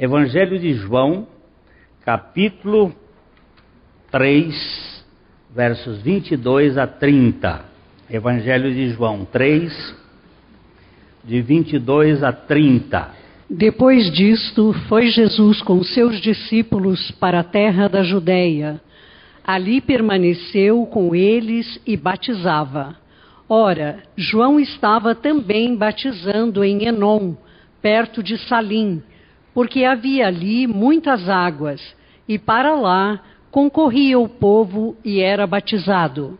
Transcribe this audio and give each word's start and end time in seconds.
Evangelho 0.00 0.58
de 0.58 0.72
João, 0.72 1.26
capítulo 2.06 2.90
3, 4.10 5.04
versos 5.54 6.00
22 6.00 6.78
a 6.78 6.86
30. 6.86 7.62
Evangelho 8.10 8.72
de 8.72 8.88
João 8.94 9.26
3, 9.26 9.94
de 11.22 11.42
22 11.42 12.22
a 12.22 12.32
30. 12.32 13.10
Depois 13.50 14.10
disto, 14.10 14.72
foi 14.88 15.08
Jesus 15.08 15.60
com 15.60 15.84
seus 15.84 16.18
discípulos 16.18 17.10
para 17.20 17.40
a 17.40 17.44
terra 17.44 17.86
da 17.86 18.02
Judéia. 18.02 18.80
Ali 19.44 19.82
permaneceu 19.82 20.86
com 20.86 21.14
eles 21.14 21.78
e 21.86 21.94
batizava. 21.94 22.96
Ora, 23.46 23.98
João 24.16 24.58
estava 24.58 25.14
também 25.14 25.76
batizando 25.76 26.64
em 26.64 26.86
Enom, 26.86 27.34
perto 27.82 28.22
de 28.22 28.38
Salim, 28.48 29.02
porque 29.54 29.84
havia 29.84 30.26
ali 30.26 30.66
muitas 30.66 31.28
águas, 31.28 31.80
e 32.28 32.38
para 32.38 32.74
lá 32.74 33.20
concorria 33.50 34.18
o 34.18 34.28
povo 34.28 34.96
e 35.04 35.20
era 35.20 35.46
batizado. 35.46 36.38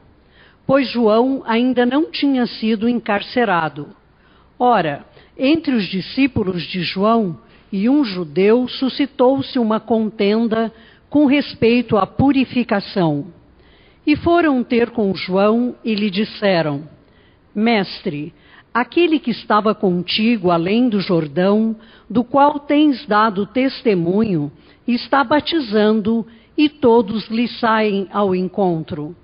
Pois 0.66 0.88
João 0.88 1.42
ainda 1.44 1.84
não 1.84 2.10
tinha 2.10 2.46
sido 2.46 2.88
encarcerado. 2.88 3.88
Ora, 4.58 5.04
entre 5.36 5.74
os 5.74 5.86
discípulos 5.86 6.62
de 6.62 6.82
João 6.82 7.38
e 7.72 7.88
um 7.88 8.04
judeu 8.04 8.68
suscitou-se 8.68 9.58
uma 9.58 9.80
contenda 9.80 10.72
com 11.08 11.26
respeito 11.26 11.96
à 11.96 12.06
purificação. 12.06 13.26
E 14.06 14.16
foram 14.16 14.62
ter 14.62 14.90
com 14.90 15.14
João 15.14 15.74
e 15.84 15.94
lhe 15.94 16.10
disseram: 16.10 16.88
Mestre, 17.54 18.32
aquele 18.72 19.18
que 19.18 19.30
estava 19.30 19.74
contigo 19.74 20.50
além 20.50 20.88
do 20.88 21.00
Jordão, 21.00 21.76
do 22.08 22.22
qual 22.22 22.58
tens 22.60 23.04
dado 23.06 23.46
testemunho, 23.46 24.50
está 24.86 25.22
batizando 25.22 26.26
e 26.56 26.68
todos 26.68 27.28
lhe 27.28 27.48
saem 27.48 28.08
ao 28.12 28.34
encontro. 28.34 29.14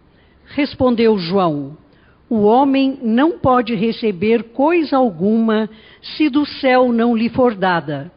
Respondeu 0.47 1.19
João: 1.19 1.77
O 2.29 2.43
homem 2.43 2.99
não 3.03 3.39
pode 3.39 3.75
receber 3.75 4.45
coisa 4.53 4.97
alguma 4.97 5.69
se 6.01 6.29
do 6.29 6.45
céu 6.45 6.93
não 6.93 7.17
lhe 7.17 7.29
for 7.29 7.55
dada. 7.55 8.13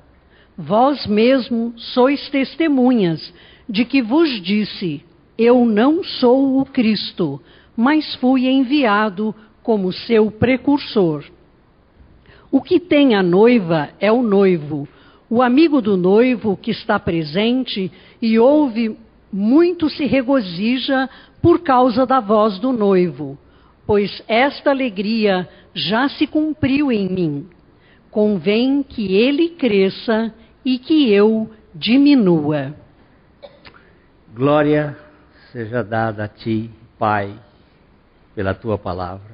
Vós 0.58 1.08
mesmo 1.08 1.74
sois 1.78 2.30
testemunhas 2.30 3.34
de 3.68 3.86
que 3.86 4.02
vos 4.02 4.42
disse: 4.42 5.04
Eu 5.38 5.66
não 5.66 6.04
sou 6.04 6.60
o 6.60 6.66
Cristo, 6.66 7.42
mas 7.76 8.16
fui 8.16 8.48
enviado 8.48 9.34
como 9.70 9.94
seu 9.94 10.32
precursor. 10.32 11.24
O 12.52 12.60
que 12.60 12.80
tem 12.80 13.14
a 13.14 13.22
noiva 13.22 13.90
é 14.00 14.12
o 14.12 14.24
noivo. 14.24 14.88
O 15.30 15.44
amigo 15.44 15.80
do 15.80 15.96
noivo 15.96 16.58
que 16.58 16.72
está 16.72 16.98
presente 16.98 17.92
e 18.20 18.40
ouve 18.40 18.98
muito 19.32 19.88
se 19.88 20.06
regozija 20.08 21.08
por 21.40 21.60
causa 21.60 22.04
da 22.04 22.20
voz 22.20 22.58
do 22.58 22.72
noivo, 22.72 23.38
pois 23.86 24.24
esta 24.28 24.72
alegria 24.72 25.48
já 25.72 26.10
se 26.10 26.26
cumpriu 26.26 26.92
em 26.92 27.08
mim. 27.08 27.48
Convém 28.10 28.82
que 28.82 29.14
ele 29.14 29.50
cresça 29.50 30.34
e 30.66 30.80
que 30.80 31.12
eu 31.12 31.48
diminua. 31.76 32.74
Glória 34.34 34.98
seja 35.52 35.84
dada 35.84 36.24
a 36.24 36.28
ti, 36.28 36.72
Pai, 36.98 37.40
pela 38.34 38.56
tua 38.56 38.76
palavra. 38.76 39.29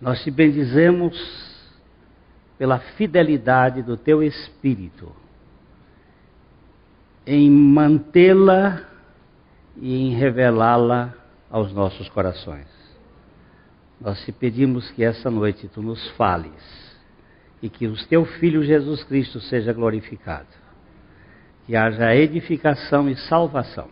Nós 0.00 0.22
te 0.22 0.30
bendizemos 0.30 1.16
pela 2.58 2.78
fidelidade 2.78 3.82
do 3.82 3.96
teu 3.96 4.22
Espírito 4.22 5.12
em 7.26 7.50
mantê-la 7.50 8.82
e 9.76 9.94
em 9.94 10.14
revelá-la 10.14 11.14
aos 11.50 11.72
nossos 11.72 12.08
corações. 12.08 12.66
Nós 14.00 14.22
te 14.24 14.32
pedimos 14.32 14.90
que 14.92 15.04
essa 15.04 15.30
noite 15.30 15.68
tu 15.68 15.82
nos 15.82 16.08
fales 16.12 16.90
e 17.62 17.68
que 17.68 17.86
o 17.86 17.94
teu 18.06 18.24
Filho 18.24 18.64
Jesus 18.64 19.04
Cristo 19.04 19.40
seja 19.40 19.72
glorificado. 19.72 20.48
Que 21.66 21.76
haja 21.76 22.14
edificação 22.14 23.08
e 23.08 23.16
salvação 23.16 23.88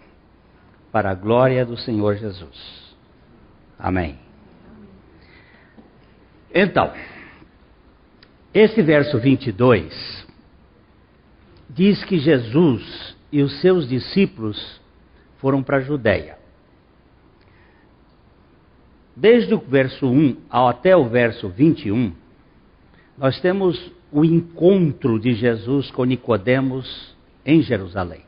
para 0.91 1.11
a 1.11 1.15
glória 1.15 1.65
do 1.65 1.77
Senhor 1.77 2.17
Jesus. 2.17 2.97
Amém. 3.79 4.28
Então, 6.53 6.93
esse 8.53 8.83
verso 8.83 9.19
22 9.19 10.27
diz 11.69 12.03
que 12.05 12.19
Jesus 12.19 13.17
e 13.31 13.43
os 13.43 13.61
seus 13.61 13.89
discípulos 13.89 14.81
foram 15.39 15.63
para 15.63 15.79
a 15.79 15.81
Judéia. 15.81 16.39
Desde 19.15 19.55
o 19.55 19.59
verso 19.59 20.07
1 20.07 20.37
até 20.49 20.97
o 20.97 21.09
verso 21.09 21.49
21, 21.49 22.15
nós 23.17 23.41
temos 23.41 23.93
o 24.11 24.25
encontro 24.25 25.19
de 25.19 25.35
Jesus 25.35 25.91
com 25.91 26.05
Nicodemos 26.05 27.15
em 27.45 27.61
Jerusalém. 27.61 28.23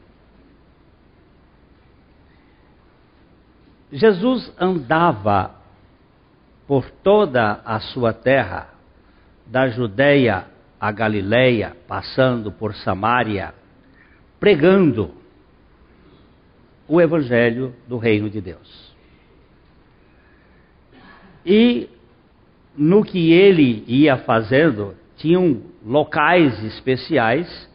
Jesus 3.93 4.53
andava 4.59 5.60
por 6.71 6.89
toda 6.89 7.61
a 7.65 7.81
sua 7.81 8.13
terra, 8.13 8.69
da 9.45 9.69
Judéia 9.71 10.45
a 10.79 10.93
Galiléia, 10.93 11.77
passando 11.89 12.53
por 12.53 12.77
Samaria, 12.77 13.53
pregando 14.39 15.11
o 16.87 17.01
evangelho 17.01 17.75
do 17.89 17.99
reino 17.99 18.31
de 18.31 18.41
Deus. 18.41 18.95
E 21.45 21.89
no 22.77 23.03
que 23.03 23.33
ele 23.33 23.83
ia 23.89 24.19
fazendo, 24.19 24.95
tinham 25.17 25.63
locais 25.85 26.63
especiais 26.63 27.69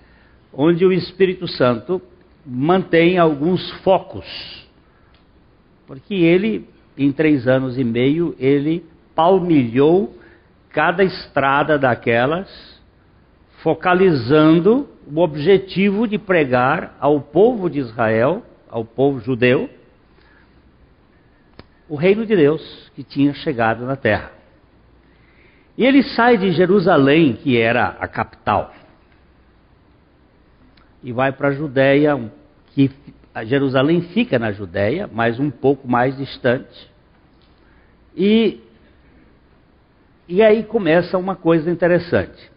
onde 0.54 0.86
o 0.86 0.94
Espírito 0.94 1.50
Santo 1.50 2.02
mantém 2.46 3.18
alguns 3.18 3.70
focos. 3.82 4.66
Porque 5.86 6.14
ele 6.14 6.74
em 6.98 7.12
três 7.12 7.48
anos 7.48 7.78
e 7.78 7.84
meio, 7.84 8.36
ele 8.40 8.86
palmilhou 9.14 10.16
cada 10.70 11.04
estrada 11.04 11.78
daquelas, 11.78 12.50
focalizando 13.62 14.88
o 15.08 15.20
objetivo 15.20 16.08
de 16.08 16.18
pregar 16.18 16.96
ao 17.00 17.22
povo 17.22 17.70
de 17.70 17.80
Israel, 17.80 18.44
ao 18.70 18.84
povo 18.84 19.20
judeu, 19.20 19.70
o 21.88 21.96
reino 21.96 22.26
de 22.26 22.36
Deus 22.36 22.92
que 22.96 23.04
tinha 23.04 23.34
chegado 23.34 23.86
na 23.86 23.96
terra. 23.96 24.32
E 25.78 25.86
ele 25.86 26.04
sai 26.04 26.38
de 26.38 26.52
Jerusalém, 26.52 27.34
que 27.34 27.58
era 27.58 27.96
a 28.00 28.08
capital, 28.08 28.74
e 31.04 31.12
vai 31.12 31.32
para 31.32 31.50
a 31.50 31.54
Judéia, 31.54 32.32
que 32.74 32.90
Jerusalém 33.44 34.02
fica 34.02 34.40
na 34.40 34.54
Judéia, 34.54 35.10
mas 35.12 35.40
um 35.40 35.52
pouco 35.52 35.86
mais 35.88 36.16
distante. 36.16 36.90
E, 38.16 38.62
e 40.26 40.42
aí 40.42 40.64
começa 40.64 41.18
uma 41.18 41.36
coisa 41.36 41.70
interessante. 41.70 42.50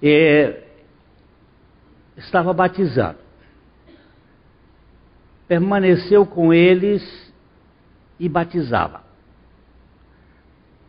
É, 0.00 0.62
estava 2.16 2.52
batizando. 2.52 3.18
Permaneceu 5.48 6.24
com 6.24 6.54
eles 6.54 7.02
e 8.20 8.28
batizava. 8.28 9.02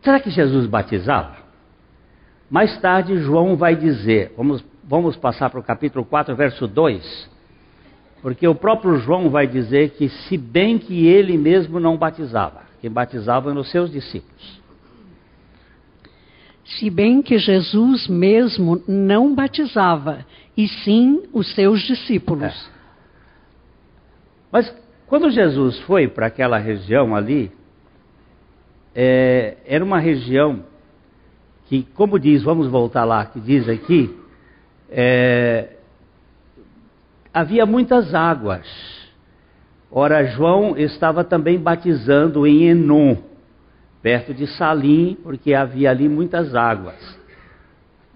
Será 0.03 0.19
que 0.19 0.29
Jesus 0.29 0.67
batizava? 0.67 1.38
Mais 2.49 2.79
tarde, 2.79 3.17
João 3.17 3.58
vai 3.58 3.75
dizer, 3.75 4.31
vamos, 4.37 4.64
vamos 4.84 5.17
passar 5.17 5.49
para 5.49 5.59
o 5.59 5.64
capítulo 5.64 6.05
4, 6.05 6.35
verso 6.35 6.67
2 6.67 7.36
porque 8.28 8.46
o 8.46 8.53
próprio 8.53 8.97
João 8.97 9.29
vai 9.29 9.47
dizer 9.47 9.91
que, 9.91 10.09
se 10.09 10.38
bem 10.38 10.78
que 10.78 11.08
ele 11.08 11.38
mesmo 11.38 11.79
não 11.79 11.96
batizava, 11.96 12.64
quem 12.82 12.91
batizava 12.91 13.52
eram 13.52 13.62
os 13.62 13.72
seus 13.72 13.90
discípulos. 13.90 14.62
Se 16.66 16.90
bem 16.90 17.22
que 17.22 17.38
Jesus 17.38 18.06
mesmo 18.09 18.84
não 18.85 19.34
batizava, 19.34 20.26
e 20.58 20.68
sim 20.68 21.24
os 21.32 21.56
seus 21.56 21.82
discípulos. 21.84 22.44
É. 22.44 22.53
Mas 24.52 24.76
quando 25.08 25.32
Jesus 25.32 25.79
foi 25.84 26.09
para 26.09 26.26
aquela 26.26 26.58
região 26.58 27.16
ali, 27.16 27.50
é, 28.94 29.56
era 29.66 29.85
uma 29.85 30.00
região 30.00 30.66
que, 31.68 31.84
como 31.94 32.20
diz, 32.20 32.44
vamos 32.44 32.68
voltar 32.68 33.06
lá, 33.06 33.26
que 33.26 33.40
diz 33.40 33.70
aqui, 33.70 34.14
é, 34.90 35.77
havia 37.37 37.67
muitas 37.67 38.16
águas. 38.16 38.66
Ora, 39.91 40.25
João 40.25 40.75
estava 40.75 41.23
também 41.23 41.59
batizando 41.59 42.47
em 42.47 42.63
Enon, 42.63 43.16
perto 44.01 44.34
de 44.34 44.47
Salim, 44.47 45.16
porque 45.22 45.53
havia 45.53 45.91
ali 45.91 46.09
muitas 46.09 46.55
águas. 46.55 46.97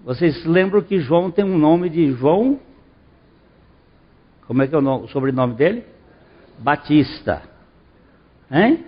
Vocês 0.04 0.44
lembram 0.44 0.82
que 0.82 0.98
João 0.98 1.30
tem 1.30 1.44
um 1.44 1.56
nome 1.56 1.88
de 1.88 2.10
João 2.14 2.58
Como 4.48 4.60
é 4.60 4.66
que 4.66 4.74
é 4.74 4.78
o, 4.78 4.82
nome, 4.82 5.04
o 5.04 5.08
sobrenome 5.08 5.54
dele? 5.54 5.84
Batista. 6.58 7.42
Hein? 8.50 8.84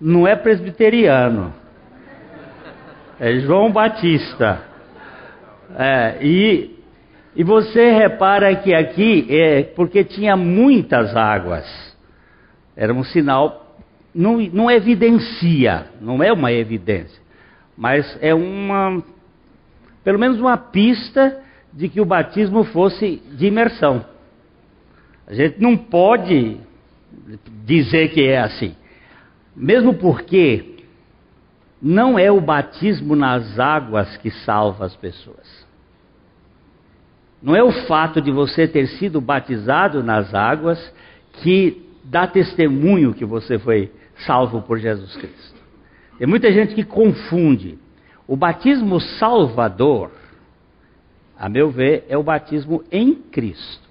Não 0.00 0.24
é 0.24 0.36
presbiteriano. 0.36 1.52
É 3.18 3.40
João 3.40 3.72
Batista. 3.72 4.62
É, 5.76 6.18
e, 6.24 6.81
e 7.34 7.42
você 7.42 7.90
repara 7.92 8.54
que 8.56 8.74
aqui 8.74 9.26
é 9.30 9.62
porque 9.62 10.04
tinha 10.04 10.36
muitas 10.36 11.16
águas. 11.16 11.66
Era 12.76 12.92
um 12.92 13.04
sinal, 13.04 13.76
não, 14.14 14.38
não 14.38 14.70
evidencia, 14.70 15.86
não 16.00 16.22
é 16.22 16.32
uma 16.32 16.52
evidência, 16.52 17.20
mas 17.76 18.18
é 18.20 18.34
uma, 18.34 19.02
pelo 20.04 20.18
menos 20.18 20.38
uma 20.38 20.56
pista 20.56 21.40
de 21.72 21.88
que 21.88 22.00
o 22.00 22.04
batismo 22.04 22.64
fosse 22.64 23.22
de 23.32 23.46
imersão. 23.46 24.04
A 25.26 25.32
gente 25.32 25.60
não 25.60 25.76
pode 25.76 26.58
dizer 27.64 28.08
que 28.08 28.22
é 28.26 28.40
assim. 28.40 28.74
Mesmo 29.56 29.94
porque 29.94 30.84
não 31.80 32.18
é 32.18 32.30
o 32.30 32.40
batismo 32.40 33.16
nas 33.16 33.58
águas 33.58 34.16
que 34.18 34.30
salva 34.30 34.84
as 34.84 34.94
pessoas. 34.96 35.61
Não 37.42 37.56
é 37.56 37.62
o 37.62 37.72
fato 37.86 38.20
de 38.20 38.30
você 38.30 38.68
ter 38.68 38.86
sido 38.86 39.20
batizado 39.20 40.02
nas 40.02 40.32
águas 40.32 40.78
que 41.42 41.82
dá 42.04 42.26
testemunho 42.26 43.14
que 43.14 43.24
você 43.24 43.58
foi 43.58 43.90
salvo 44.24 44.62
por 44.62 44.78
Jesus 44.78 45.16
Cristo. 45.16 45.60
Tem 46.18 46.26
muita 46.26 46.52
gente 46.52 46.74
que 46.74 46.84
confunde. 46.84 47.78
O 48.28 48.36
batismo 48.36 49.00
salvador, 49.00 50.12
a 51.36 51.48
meu 51.48 51.70
ver, 51.70 52.04
é 52.08 52.16
o 52.16 52.22
batismo 52.22 52.84
em 52.92 53.14
Cristo. 53.14 53.82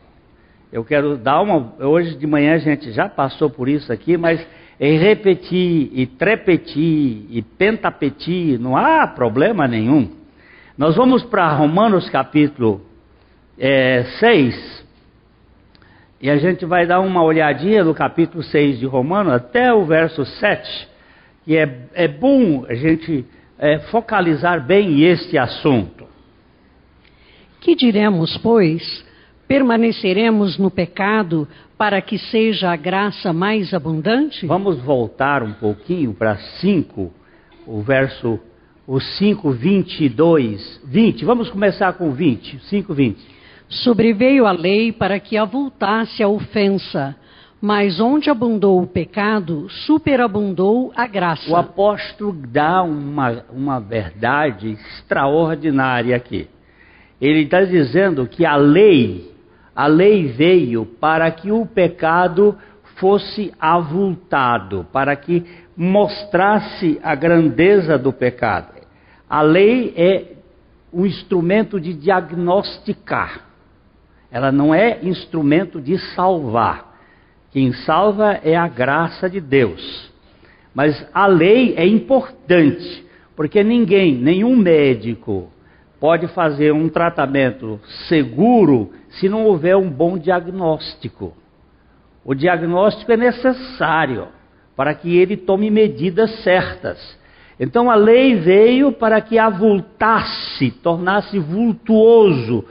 Eu 0.72 0.86
quero 0.86 1.18
dar 1.18 1.42
uma. 1.42 1.74
Hoje 1.86 2.16
de 2.16 2.26
manhã 2.26 2.54
a 2.54 2.60
gente 2.60 2.94
já 2.94 3.10
passou 3.10 3.50
por 3.50 3.68
isso 3.68 3.92
aqui, 3.92 4.16
mas 4.16 4.46
em 4.80 4.98
repetir, 4.98 5.92
e 5.94 6.08
trepetir, 6.08 7.26
e 7.30 7.42
pentapetir, 7.58 8.58
não 8.58 8.78
há 8.78 9.06
problema 9.06 9.68
nenhum. 9.68 10.10
Nós 10.78 10.96
vamos 10.96 11.24
para 11.24 11.54
Romanos 11.54 12.10
capítulo 12.10 12.82
é, 13.64 14.04
6, 14.20 14.82
e 16.20 16.32
a 16.32 16.38
gente 16.38 16.66
vai 16.66 16.88
dar 16.88 17.00
uma 17.00 17.24
olhadinha 17.24 17.84
no 17.84 17.94
capítulo 17.94 18.42
6 18.42 18.80
de 18.80 18.88
Romanos 18.88 19.34
até 19.34 19.72
o 19.72 19.86
verso 19.86 20.26
7, 20.26 20.88
que 21.46 21.56
é, 21.56 21.88
é 21.94 22.08
bom 22.08 22.66
a 22.68 22.74
gente 22.74 23.24
é, 23.60 23.78
focalizar 23.92 24.66
bem 24.66 25.04
este 25.04 25.38
assunto. 25.38 26.08
Que 27.60 27.76
diremos, 27.76 28.36
pois? 28.40 29.06
Permaneceremos 29.48 30.58
no 30.58 30.72
pecado 30.72 31.48
para 31.78 32.02
que 32.02 32.18
seja 32.18 32.72
a 32.72 32.76
graça 32.76 33.32
mais 33.32 33.76
abundante? 33.76 34.48
Vamos 34.48 34.80
voltar 34.80 35.44
um 35.44 35.54
pouquinho 35.54 36.16
para 36.16 36.36
5, 36.36 37.14
o 37.68 37.82
verso 37.82 38.40
o 38.88 39.00
5, 39.00 39.52
22, 39.52 40.82
20. 40.84 41.26
Vamos 41.26 41.50
começar 41.52 41.94
com 41.94 42.12
20, 42.12 42.60
5, 42.68 42.94
20. 42.94 43.41
Sobreveio 43.72 44.46
a 44.46 44.52
lei 44.52 44.92
para 44.92 45.20
que 45.20 45.38
avultasse 45.38 46.22
a 46.22 46.28
ofensa, 46.28 47.16
mas 47.62 48.00
onde 48.00 48.30
abundou 48.30 48.82
o 48.82 48.88
pecado, 48.88 49.68
superabundou 49.70 50.92
a 50.96 51.08
graça. 51.08 51.50
O 51.50 51.56
apóstolo 51.56 52.34
dá 52.34 52.84
uma, 52.84 53.46
uma 53.52 53.80
verdade 53.80 54.72
extraordinária 54.72 56.16
aqui. 56.16 56.48
Ele 57.20 57.44
está 57.44 57.64
dizendo 57.64 58.28
que 58.28 58.46
a 58.46 58.56
lei 58.56 59.32
a 59.74 59.88
lei 59.88 60.28
veio 60.28 60.86
para 60.86 61.32
que 61.32 61.52
o 61.52 61.66
pecado 61.66 62.58
fosse 62.98 63.54
avultado, 63.60 64.86
para 64.92 65.16
que 65.16 65.46
mostrasse 65.76 67.00
a 67.02 67.16
grandeza 67.16 67.98
do 67.98 68.12
pecado. 68.12 68.74
A 69.30 69.42
lei 69.42 69.94
é 69.96 70.34
um 70.94 71.06
instrumento 71.06 71.80
de 71.80 71.94
diagnosticar. 71.94 73.51
Ela 74.32 74.52
não 74.52 74.74
é 74.74 75.00
instrumento 75.04 75.82
de 75.82 75.98
salvar. 76.16 76.98
Quem 77.52 77.74
salva 77.74 78.40
é 78.44 78.56
a 78.56 78.68
graça 78.68 79.30
de 79.30 79.42
Deus. 79.42 80.12
Mas 80.74 81.06
a 81.14 81.28
lei 81.28 81.74
é 81.76 81.86
importante, 81.86 83.06
porque 83.36 83.62
ninguém, 83.62 84.16
nenhum 84.16 84.56
médico, 84.56 85.52
pode 86.00 86.28
fazer 86.30 86.74
um 86.74 86.88
tratamento 86.88 87.80
seguro 88.08 88.92
se 89.10 89.28
não 89.28 89.46
houver 89.46 89.76
um 89.76 89.90
bom 89.90 90.18
diagnóstico. 90.18 91.34
O 92.24 92.34
diagnóstico 92.34 93.12
é 93.12 93.18
necessário 93.18 94.30
para 94.76 94.94
que 94.94 95.16
ele 95.18 95.36
tome 95.36 95.70
medidas 95.70 96.44
certas. 96.44 97.20
Então 97.60 97.92
a 97.92 97.96
lei 97.96 98.36
veio 98.36 98.92
para 98.92 99.22
que 99.22 99.38
avultasse, 99.38 100.72
tornasse 100.72 101.38
vultuoso, 101.38 102.66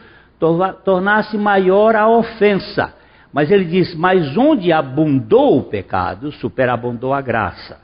tornasse 0.84 1.36
maior 1.36 1.94
a 1.94 2.08
ofensa. 2.08 2.94
Mas 3.32 3.50
ele 3.50 3.64
diz: 3.64 3.94
Mas 3.94 4.36
onde 4.36 4.72
abundou 4.72 5.58
o 5.58 5.64
pecado, 5.64 6.32
superabundou 6.32 7.14
a 7.14 7.20
graça. 7.20 7.78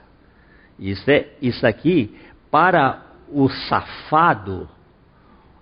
Isso, 0.78 1.10
é, 1.10 1.26
isso 1.40 1.66
aqui, 1.66 2.14
para 2.50 3.02
o 3.28 3.48
safado, 3.48 4.68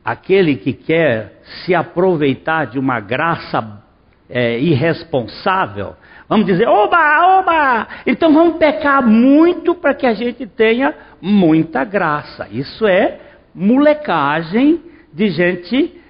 aquele 0.04 0.56
que 0.56 0.72
quer 0.72 1.40
se 1.64 1.74
aproveitar 1.74 2.66
de 2.66 2.78
uma 2.78 3.00
graça 3.00 3.82
é, 4.28 4.58
irresponsável, 4.58 5.94
vamos 6.28 6.46
dizer, 6.46 6.66
oba, 6.66 7.38
oba, 7.38 7.88
então 8.06 8.32
vamos 8.32 8.56
pecar 8.56 9.06
muito 9.06 9.74
para 9.74 9.94
que 9.94 10.06
a 10.06 10.14
gente 10.14 10.46
tenha 10.46 10.94
muita 11.20 11.84
graça. 11.84 12.48
Isso 12.50 12.86
é 12.86 13.20
molecagem 13.54 14.82
de 15.12 15.28
gente 15.28 16.00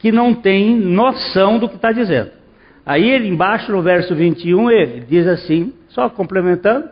que 0.00 0.10
não 0.10 0.34
tem 0.34 0.74
noção 0.76 1.58
do 1.58 1.68
que 1.68 1.76
está 1.76 1.92
dizendo. 1.92 2.30
Aí 2.84 3.08
ele 3.08 3.28
embaixo 3.28 3.70
no 3.70 3.82
verso 3.82 4.14
21 4.14 4.70
ele 4.70 5.00
diz 5.08 5.26
assim, 5.26 5.72
só 5.88 6.08
complementando, 6.08 6.88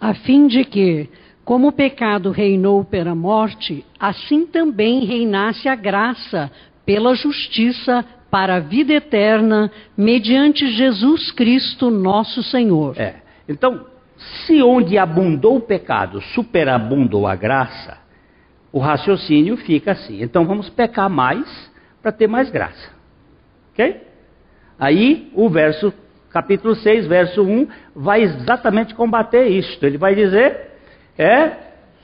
a 0.00 0.12
fim 0.12 0.46
de 0.46 0.64
que 0.64 1.08
como 1.44 1.68
o 1.68 1.72
pecado 1.72 2.30
reinou 2.30 2.84
pela 2.84 3.14
morte, 3.14 3.84
assim 3.98 4.44
também 4.44 5.04
reinasse 5.04 5.68
a 5.68 5.74
graça 5.74 6.50
pela 6.84 7.14
justiça 7.14 8.04
para 8.30 8.56
a 8.56 8.60
vida 8.60 8.92
eterna, 8.92 9.70
mediante 9.96 10.70
Jesus 10.72 11.30
Cristo, 11.32 11.90
nosso 11.90 12.42
Senhor. 12.42 12.98
É. 12.98 13.16
Então, 13.48 13.86
se 14.46 14.62
onde 14.62 14.98
abundou 14.98 15.56
o 15.56 15.60
pecado, 15.60 16.20
superabundou 16.34 17.26
a 17.26 17.34
graça, 17.34 17.96
o 18.70 18.78
raciocínio 18.78 19.56
fica 19.56 19.92
assim. 19.92 20.22
Então 20.22 20.44
vamos 20.44 20.68
pecar 20.68 21.08
mais 21.08 21.67
para 22.02 22.12
ter 22.12 22.26
mais 22.26 22.50
graça. 22.50 22.90
Ok? 23.72 24.02
Aí 24.78 25.30
o 25.34 25.48
verso, 25.48 25.92
capítulo 26.30 26.74
6, 26.74 27.06
verso 27.06 27.42
1, 27.42 27.66
vai 27.94 28.22
exatamente 28.22 28.94
combater 28.94 29.48
isto. 29.48 29.84
Ele 29.84 29.98
vai 29.98 30.14
dizer 30.14 30.68
é? 31.18 31.50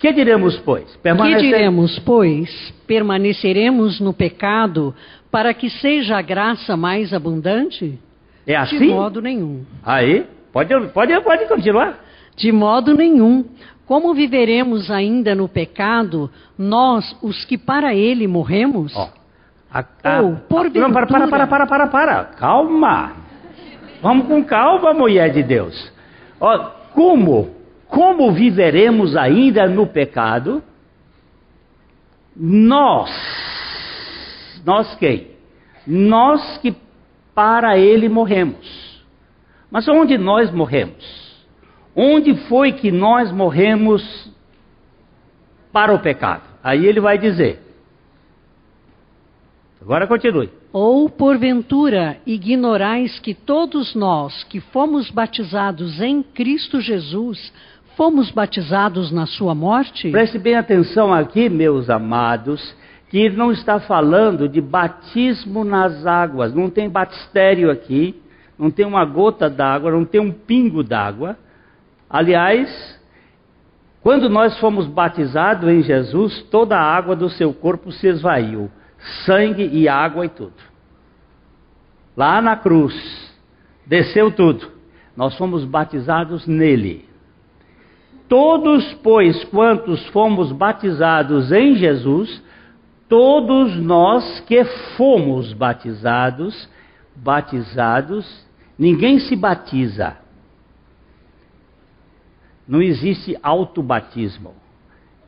Que 0.00 0.12
diremos, 0.12 0.58
pois? 0.58 0.96
Permanecer... 0.96 1.38
Que 1.38 1.46
diremos, 1.46 1.98
pois? 2.00 2.74
Permaneceremos 2.86 4.00
no 4.00 4.12
pecado 4.12 4.94
para 5.30 5.54
que 5.54 5.70
seja 5.70 6.18
a 6.18 6.22
graça 6.22 6.76
mais 6.76 7.14
abundante? 7.14 7.98
É 8.46 8.56
assim? 8.56 8.78
De 8.78 8.86
modo 8.86 9.22
nenhum. 9.22 9.64
Aí, 9.84 10.26
pode, 10.52 10.74
pode, 10.88 11.20
pode 11.20 11.46
continuar. 11.46 12.04
De 12.36 12.50
modo 12.50 12.94
nenhum. 12.94 13.44
Como 13.86 14.12
viveremos 14.12 14.90
ainda 14.90 15.34
no 15.34 15.48
pecado, 15.48 16.30
nós, 16.58 17.16
os 17.22 17.44
que 17.44 17.56
para 17.56 17.94
ele 17.94 18.26
morremos? 18.26 18.94
Oh, 18.96 19.08
a, 19.74 19.84
a, 20.04 20.22
Ou, 20.22 20.36
porventura... 20.36 20.86
Não, 20.86 20.94
para, 20.94 21.06
para, 21.06 21.28
para, 21.28 21.46
para, 21.46 21.66
para, 21.66 21.86
para. 21.88 22.24
Calma. 22.36 23.12
Vamos 24.00 24.28
com 24.28 24.44
calma, 24.44 24.94
mulher 24.94 25.32
de 25.32 25.42
Deus. 25.42 25.92
Ó, 26.40 26.58
como 26.94 27.54
como 27.94 28.32
viveremos 28.32 29.16
ainda 29.16 29.68
no 29.68 29.86
pecado? 29.86 30.60
Nós, 32.36 33.08
nós 34.64 34.96
quem? 34.96 35.28
Nós 35.86 36.58
que 36.58 36.74
para 37.32 37.78
ele 37.78 38.08
morremos. 38.08 39.04
Mas 39.70 39.86
onde 39.86 40.18
nós 40.18 40.50
morremos? 40.50 41.46
Onde 41.94 42.34
foi 42.48 42.72
que 42.72 42.90
nós 42.90 43.30
morremos 43.30 44.28
para 45.72 45.94
o 45.94 46.00
pecado? 46.00 46.42
Aí 46.64 46.86
ele 46.86 46.98
vai 46.98 47.16
dizer. 47.16 47.60
Agora 49.84 50.06
continue. 50.06 50.48
Ou, 50.72 51.10
porventura, 51.10 52.16
ignorais 52.26 53.18
que 53.18 53.34
todos 53.34 53.94
nós 53.94 54.42
que 54.44 54.58
fomos 54.58 55.10
batizados 55.10 56.00
em 56.00 56.22
Cristo 56.22 56.80
Jesus 56.80 57.52
fomos 57.94 58.30
batizados 58.30 59.10
na 59.12 59.26
sua 59.26 59.54
morte? 59.54 60.10
Preste 60.10 60.38
bem 60.38 60.56
atenção 60.56 61.12
aqui, 61.12 61.50
meus 61.50 61.90
amados, 61.90 62.74
que 63.10 63.28
não 63.28 63.52
está 63.52 63.78
falando 63.78 64.48
de 64.48 64.58
batismo 64.58 65.64
nas 65.64 66.06
águas, 66.06 66.54
não 66.54 66.70
tem 66.70 66.88
batistério 66.88 67.70
aqui, 67.70 68.14
não 68.58 68.70
tem 68.70 68.86
uma 68.86 69.04
gota 69.04 69.50
d'água, 69.50 69.90
não 69.90 70.06
tem 70.06 70.18
um 70.18 70.32
pingo 70.32 70.82
d'água. 70.82 71.36
Aliás, 72.08 72.98
quando 74.02 74.30
nós 74.30 74.58
fomos 74.58 74.86
batizados 74.86 75.68
em 75.68 75.82
Jesus, 75.82 76.40
toda 76.50 76.74
a 76.74 76.82
água 76.82 77.14
do 77.14 77.28
seu 77.28 77.52
corpo 77.52 77.92
se 77.92 78.06
esvaiu 78.06 78.70
sangue 79.24 79.68
e 79.72 79.88
água 79.88 80.26
e 80.26 80.28
tudo. 80.28 80.54
Lá 82.16 82.40
na 82.40 82.56
cruz, 82.56 82.94
desceu 83.86 84.30
tudo. 84.30 84.70
Nós 85.16 85.36
fomos 85.36 85.64
batizados 85.64 86.46
nele. 86.46 87.08
Todos, 88.28 88.94
pois, 88.94 89.44
quantos 89.44 90.06
fomos 90.08 90.50
batizados 90.50 91.52
em 91.52 91.76
Jesus, 91.76 92.42
todos 93.08 93.76
nós 93.76 94.40
que 94.40 94.64
fomos 94.96 95.52
batizados, 95.52 96.68
batizados, 97.14 98.46
ninguém 98.78 99.18
se 99.18 99.36
batiza. 99.36 100.16
Não 102.66 102.80
existe 102.80 103.36
autobatismo. 103.42 104.54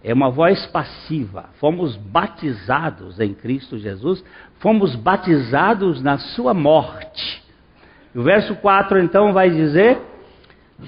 É 0.07 0.15
uma 0.15 0.31
voz 0.31 0.65
passiva. 0.67 1.51
Fomos 1.59 1.97
batizados 1.97 3.19
em 3.19 3.35
Cristo 3.35 3.77
Jesus, 3.77 4.23
fomos 4.61 4.95
batizados 4.95 6.01
na 6.01 6.17
sua 6.17 6.55
morte. 6.55 7.43
O 8.15 8.23
verso 8.23 8.55
4 8.55 9.01
então 9.01 9.33
vai 9.33 9.51
dizer: 9.51 9.99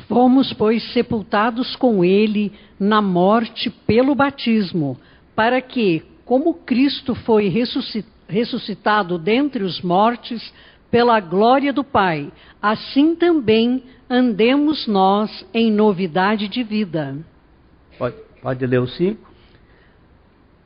Fomos, 0.07 0.53
pois, 0.53 0.93
sepultados 0.93 1.75
com 1.75 2.05
ele 2.05 2.53
na 2.79 3.03
morte 3.03 3.69
pelo 3.69 4.15
batismo, 4.15 4.97
para 5.35 5.61
que, 5.61 6.05
como 6.25 6.55
Cristo 6.55 7.13
foi 7.17 7.53
ressuscitado 8.29 9.19
dentre 9.19 9.65
os 9.65 9.83
mortos 9.83 10.55
pela 10.93 11.19
glória 11.19 11.73
do 11.73 11.83
Pai, 11.83 12.31
assim 12.63 13.17
também 13.17 13.83
andemos 14.09 14.87
nós 14.87 15.45
em 15.53 15.73
novidade 15.73 16.47
de 16.47 16.63
vida. 16.63 17.17
Pode. 17.99 18.28
Pode 18.49 18.65
ler 18.65 18.81
o 18.81 18.87
5. 18.87 19.31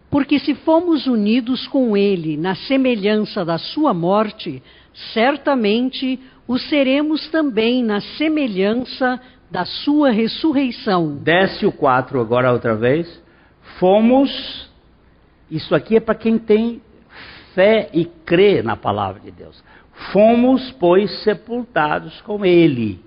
Porque 0.08 0.38
se 0.38 0.54
fomos 0.54 1.08
unidos 1.08 1.66
com 1.66 1.96
Ele 1.96 2.36
na 2.36 2.54
semelhança 2.54 3.44
da 3.44 3.58
Sua 3.58 3.92
morte, 3.92 4.62
certamente 5.12 6.16
o 6.46 6.58
seremos 6.58 7.28
também 7.32 7.82
na 7.82 8.00
semelhança 8.00 9.20
da 9.50 9.64
Sua 9.64 10.12
ressurreição. 10.12 11.16
Desce 11.24 11.66
o 11.66 11.72
4 11.72 12.20
agora 12.20 12.52
outra 12.52 12.76
vez. 12.76 13.20
Fomos. 13.80 14.70
Isso 15.50 15.74
aqui 15.74 15.96
é 15.96 16.00
para 16.00 16.14
quem 16.14 16.38
tem 16.38 16.80
fé 17.52 17.90
e 17.92 18.04
crê 18.04 18.62
na 18.62 18.76
palavra 18.76 19.20
de 19.20 19.32
Deus. 19.32 19.60
Fomos, 20.12 20.70
pois, 20.78 21.24
sepultados 21.24 22.20
com 22.20 22.44
Ele. 22.44 23.00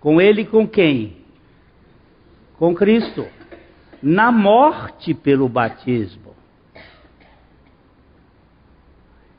Com 0.00 0.22
Ele 0.22 0.46
com 0.46 0.66
quem? 0.66 1.20
com 2.62 2.76
Cristo, 2.76 3.26
na 4.02 4.32
morte 4.32 5.14
pelo 5.14 5.48
batismo. 5.48 6.34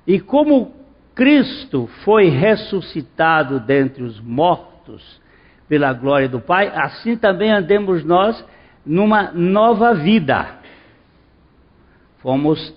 E 0.07 0.19
como 0.19 0.73
Cristo 1.15 1.87
foi 2.03 2.29
ressuscitado 2.29 3.59
dentre 3.59 4.03
os 4.03 4.19
mortos 4.19 5.21
pela 5.67 5.93
glória 5.93 6.27
do 6.27 6.39
Pai, 6.39 6.71
assim 6.73 7.15
também 7.15 7.51
andemos 7.51 8.03
nós 8.03 8.43
numa 8.85 9.31
nova 9.31 9.93
vida. 9.93 10.59
Fomos 12.19 12.73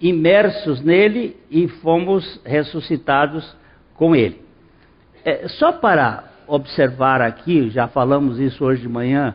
imersos 0.00 0.82
nele 0.82 1.36
e 1.50 1.68
fomos 1.68 2.40
ressuscitados 2.44 3.56
com 3.94 4.14
ele. 4.14 4.42
É, 5.24 5.48
só 5.48 5.72
para 5.72 6.24
observar 6.46 7.20
aqui, 7.20 7.70
já 7.70 7.86
falamos 7.86 8.38
isso 8.38 8.64
hoje 8.64 8.82
de 8.82 8.88
manhã, 8.88 9.34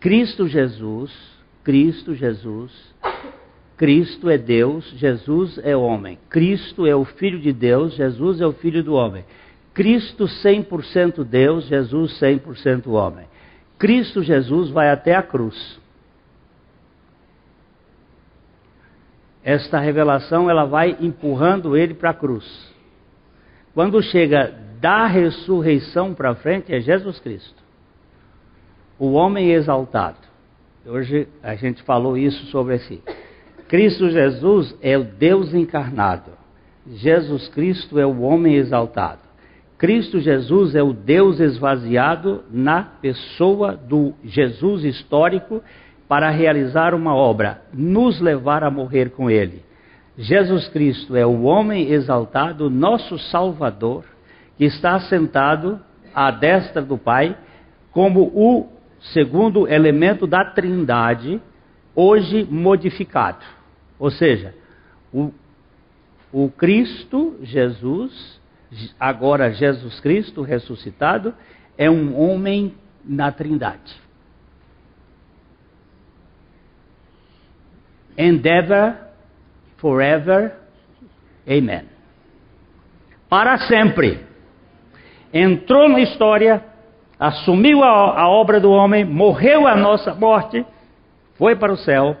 Cristo 0.00 0.48
Jesus, 0.48 1.12
Cristo 1.62 2.14
Jesus, 2.14 2.72
Cristo 3.76 4.30
é 4.30 4.38
Deus, 4.38 4.90
Jesus 4.96 5.58
é 5.62 5.76
homem. 5.76 6.18
Cristo 6.30 6.86
é 6.86 6.96
o 6.96 7.04
Filho 7.04 7.38
de 7.38 7.52
Deus, 7.52 7.94
Jesus 7.94 8.40
é 8.40 8.46
o 8.46 8.52
Filho 8.52 8.82
do 8.82 8.94
homem. 8.94 9.24
Cristo 9.74 10.24
100% 10.24 11.22
Deus, 11.22 11.66
Jesus 11.66 12.18
100% 12.18 12.86
homem. 12.88 13.26
Cristo 13.78 14.22
Jesus 14.22 14.70
vai 14.70 14.90
até 14.90 15.14
a 15.14 15.22
cruz. 15.22 15.78
Esta 19.44 19.78
revelação 19.78 20.48
ela 20.48 20.64
vai 20.64 20.96
empurrando 21.00 21.76
ele 21.76 21.92
para 21.92 22.10
a 22.10 22.14
cruz. 22.14 22.74
Quando 23.74 24.02
chega 24.02 24.52
da 24.80 25.06
ressurreição 25.06 26.14
para 26.14 26.34
frente 26.34 26.74
é 26.74 26.80
Jesus 26.80 27.20
Cristo 27.20 27.59
o 29.00 29.12
homem 29.12 29.50
exaltado. 29.52 30.18
Hoje 30.86 31.26
a 31.42 31.54
gente 31.54 31.82
falou 31.84 32.18
isso 32.18 32.44
sobre 32.46 32.78
si. 32.80 33.02
Cristo 33.66 34.10
Jesus 34.10 34.76
é 34.82 34.98
o 34.98 35.04
Deus 35.04 35.54
encarnado. 35.54 36.32
Jesus 36.86 37.48
Cristo 37.48 37.98
é 37.98 38.04
o 38.04 38.20
homem 38.20 38.56
exaltado. 38.56 39.20
Cristo 39.78 40.20
Jesus 40.20 40.74
é 40.74 40.82
o 40.82 40.92
Deus 40.92 41.40
esvaziado 41.40 42.44
na 42.50 42.82
pessoa 42.82 43.74
do 43.74 44.12
Jesus 44.22 44.84
histórico 44.84 45.62
para 46.06 46.28
realizar 46.28 46.92
uma 46.92 47.14
obra, 47.14 47.62
nos 47.72 48.20
levar 48.20 48.62
a 48.62 48.70
morrer 48.70 49.10
com 49.10 49.30
Ele. 49.30 49.62
Jesus 50.18 50.68
Cristo 50.68 51.16
é 51.16 51.24
o 51.24 51.42
homem 51.44 51.90
exaltado, 51.90 52.68
nosso 52.68 53.18
Salvador, 53.18 54.04
que 54.58 54.66
está 54.66 55.00
sentado 55.00 55.80
à 56.14 56.30
destra 56.30 56.82
do 56.82 56.98
Pai 56.98 57.34
como 57.92 58.24
o 58.34 58.79
segundo 59.00 59.66
elemento 59.66 60.26
da 60.26 60.44
Trindade, 60.44 61.40
hoje 61.94 62.44
modificado. 62.44 63.44
Ou 63.98 64.10
seja, 64.10 64.54
o, 65.12 65.32
o 66.32 66.50
Cristo, 66.50 67.36
Jesus, 67.42 68.40
agora 68.98 69.52
Jesus 69.52 70.00
Cristo 70.00 70.42
ressuscitado, 70.42 71.34
é 71.76 71.90
um 71.90 72.18
homem 72.18 72.74
na 73.04 73.32
Trindade. 73.32 74.00
Endeavor 78.16 79.10
forever. 79.78 80.54
Amen. 81.46 81.84
Para 83.28 83.58
sempre. 83.58 84.20
Entrou 85.32 85.88
na 85.88 86.00
história 86.00 86.62
assumiu 87.20 87.84
a, 87.84 88.22
a 88.22 88.28
obra 88.30 88.58
do 88.58 88.70
homem, 88.70 89.04
morreu 89.04 89.66
a 89.66 89.76
nossa 89.76 90.14
morte, 90.14 90.64
foi 91.36 91.54
para 91.54 91.70
o 91.70 91.76
céu, 91.76 92.16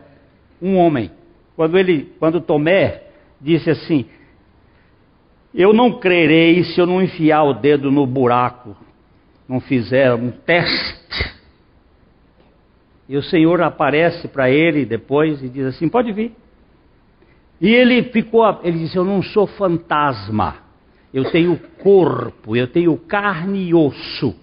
um 0.60 0.76
homem. 0.76 1.10
Quando 1.56 1.78
ele, 1.78 2.12
quando 2.18 2.40
Tomé 2.42 3.04
disse 3.40 3.70
assim: 3.70 4.04
Eu 5.54 5.72
não 5.72 5.98
crerei 5.98 6.62
se 6.64 6.78
eu 6.78 6.86
não 6.86 7.02
enfiar 7.02 7.44
o 7.44 7.54
dedo 7.54 7.90
no 7.90 8.06
buraco, 8.06 8.76
não 9.48 9.58
fizer 9.58 10.12
um 10.12 10.30
teste. 10.30 11.40
E 13.08 13.16
o 13.16 13.22
Senhor 13.22 13.60
aparece 13.62 14.28
para 14.28 14.50
ele 14.50 14.84
depois 14.84 15.42
e 15.42 15.48
diz 15.48 15.64
assim: 15.64 15.88
Pode 15.88 16.12
vir. 16.12 16.32
E 17.58 17.74
ele 17.74 18.02
ficou, 18.04 18.60
ele 18.62 18.80
disse: 18.80 18.96
Eu 18.96 19.04
não 19.04 19.22
sou 19.22 19.46
fantasma, 19.46 20.56
eu 21.12 21.30
tenho 21.30 21.58
corpo, 21.82 22.54
eu 22.54 22.66
tenho 22.66 22.96
carne 22.98 23.68
e 23.68 23.74
osso 23.74 24.36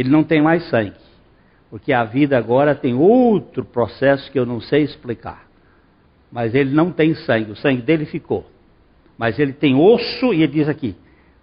ele 0.00 0.08
não 0.08 0.24
tem 0.24 0.40
mais 0.40 0.66
sangue. 0.70 0.94
Porque 1.68 1.92
a 1.92 2.04
vida 2.04 2.38
agora 2.38 2.74
tem 2.74 2.94
outro 2.94 3.62
processo 3.62 4.32
que 4.32 4.38
eu 4.38 4.46
não 4.46 4.58
sei 4.58 4.82
explicar. 4.82 5.46
Mas 6.32 6.54
ele 6.54 6.70
não 6.74 6.90
tem 6.90 7.14
sangue, 7.14 7.50
o 7.50 7.56
sangue 7.56 7.82
dele 7.82 8.06
ficou. 8.06 8.46
Mas 9.18 9.38
ele 9.38 9.52
tem 9.52 9.74
osso 9.74 10.32
e 10.32 10.42
ele 10.42 10.52
diz 10.52 10.70
aqui: 10.70 10.96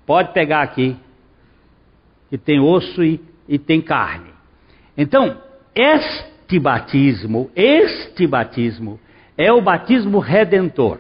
pode 0.08 0.34
pegar 0.34 0.64
aqui, 0.64 0.98
que 2.32 2.38
tem 2.38 2.60
osso 2.60 3.04
e, 3.04 3.22
e 3.48 3.60
tem 3.60 3.80
carne. 3.80 4.32
Então, 4.98 5.38
este 5.76 6.58
batismo, 6.58 7.52
este 7.56 8.26
batismo, 8.26 9.00
é 9.38 9.54
o 9.54 9.62
batismo 9.62 10.18
redentor. 10.18 10.98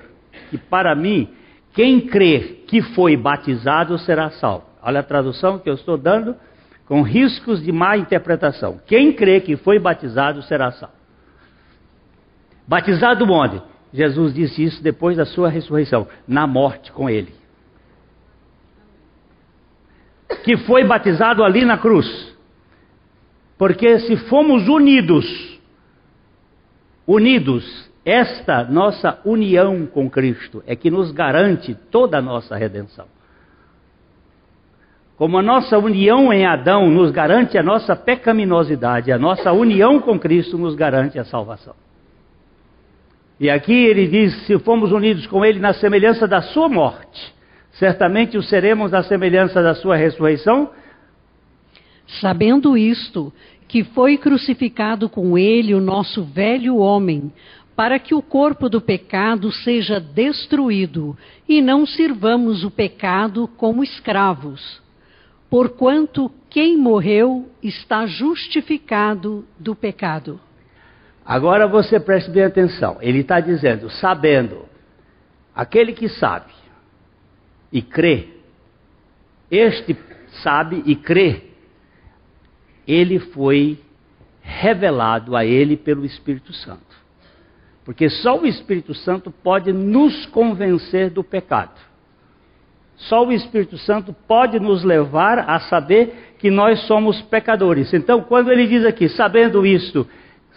Que 0.51 0.59
para 0.59 0.93
mim, 0.93 1.27
quem 1.73 2.01
crê 2.01 2.61
que 2.67 2.83
foi 2.83 3.17
batizado 3.17 3.97
será 3.97 4.29
salvo. 4.29 4.65
Olha 4.79 4.99
a 4.99 5.03
tradução 5.03 5.57
que 5.57 5.67
eu 5.67 5.73
estou 5.73 5.97
dando 5.97 6.35
com 6.87 7.01
riscos 7.01 7.61
de 7.61 7.71
má 7.71 7.97
interpretação. 7.97 8.79
Quem 8.85 9.13
crê 9.13 9.41
que 9.41 9.57
foi 9.57 9.79
batizado 9.79 10.41
será 10.43 10.71
salvo. 10.71 10.95
Batizado 12.67 13.25
onde? 13.31 13.61
Jesus 13.93 14.33
disse 14.33 14.63
isso 14.63 14.83
depois 14.83 15.17
da 15.17 15.25
sua 15.25 15.49
ressurreição, 15.49 16.07
na 16.27 16.45
morte 16.45 16.91
com 16.91 17.09
ele. 17.09 17.33
Que 20.43 20.57
foi 20.57 20.83
batizado 20.83 21.43
ali 21.43 21.65
na 21.65 21.77
cruz. 21.77 22.35
Porque 23.57 23.99
se 23.99 24.15
fomos 24.15 24.67
unidos, 24.67 25.25
unidos 27.05 27.87
Esta 28.07 28.63
nossa 28.63 29.19
união 29.25 29.85
com 29.85 30.09
Cristo 30.09 30.63
é 30.65 30.77
que 30.77 30.89
nos 30.89 31.11
garante 31.11 31.75
toda 31.91 32.19
a 32.19 32.21
nossa 32.21 32.55
redenção. 32.55 33.05
Como 35.17 35.35
a 35.39 35.41
nossa 35.41 35.79
união 35.79 36.31
em 36.31 36.45
Adão 36.45 36.91
nos 36.91 37.09
garante 37.09 37.57
a 37.57 37.63
nossa 37.63 37.95
pecaminosidade, 37.95 39.11
a 39.11 39.17
nossa 39.17 39.51
união 39.51 39.99
com 39.99 40.19
Cristo 40.19 40.59
nos 40.59 40.75
garante 40.75 41.17
a 41.17 41.25
salvação. 41.25 41.73
E 43.39 43.49
aqui 43.49 43.73
ele 43.73 44.07
diz: 44.07 44.45
se 44.45 44.59
fomos 44.59 44.91
unidos 44.91 45.25
com 45.25 45.43
Ele 45.43 45.59
na 45.59 45.73
semelhança 45.73 46.27
da 46.27 46.43
Sua 46.43 46.69
morte, 46.69 47.33
certamente 47.71 48.37
o 48.37 48.43
seremos 48.43 48.91
na 48.91 49.01
semelhança 49.01 49.61
da 49.61 49.73
Sua 49.73 49.95
ressurreição. 49.95 50.69
Sabendo 52.21 52.77
isto, 52.77 53.33
que 53.67 53.83
foi 53.83 54.19
crucificado 54.19 55.09
com 55.09 55.35
Ele 55.35 55.73
o 55.73 55.81
nosso 55.81 56.23
velho 56.23 56.77
homem, 56.77 57.33
para 57.75 57.97
que 57.97 58.13
o 58.13 58.21
corpo 58.21 58.69
do 58.69 58.79
pecado 58.79 59.51
seja 59.51 59.99
destruído 59.99 61.17
e 61.49 61.59
não 61.59 61.87
sirvamos 61.87 62.63
o 62.63 62.69
pecado 62.69 63.47
como 63.57 63.83
escravos 63.83 64.85
porquanto 65.49 66.31
quem 66.49 66.77
morreu 66.77 67.49
está 67.61 68.05
justificado 68.05 69.45
do 69.59 69.75
pecado. 69.75 70.39
Agora 71.25 71.67
você 71.67 71.99
preste 71.99 72.31
bem 72.31 72.43
atenção. 72.43 72.97
Ele 73.01 73.19
está 73.19 73.39
dizendo, 73.39 73.89
sabendo, 73.89 74.65
aquele 75.53 75.93
que 75.93 76.07
sabe 76.07 76.53
e 77.71 77.81
crê, 77.81 78.29
este 79.51 79.97
sabe 80.41 80.83
e 80.85 80.95
crê, 80.95 81.43
ele 82.87 83.19
foi 83.19 83.77
revelado 84.41 85.35
a 85.35 85.43
ele 85.43 85.75
pelo 85.75 86.05
Espírito 86.05 86.53
Santo. 86.53 86.97
Porque 87.83 88.09
só 88.09 88.39
o 88.39 88.45
Espírito 88.45 88.93
Santo 88.93 89.31
pode 89.31 89.71
nos 89.73 90.25
convencer 90.27 91.09
do 91.09 91.23
pecado. 91.23 91.86
Só 92.97 93.25
o 93.25 93.31
Espírito 93.31 93.77
Santo 93.77 94.13
pode 94.27 94.59
nos 94.59 94.83
levar 94.83 95.39
a 95.47 95.59
saber 95.59 96.33
que 96.39 96.49
nós 96.49 96.79
somos 96.87 97.21
pecadores. 97.21 97.93
Então, 97.93 98.21
quando 98.21 98.51
ele 98.51 98.65
diz 98.65 98.85
aqui, 98.85 99.07
sabendo 99.07 99.65
isto, 99.65 100.07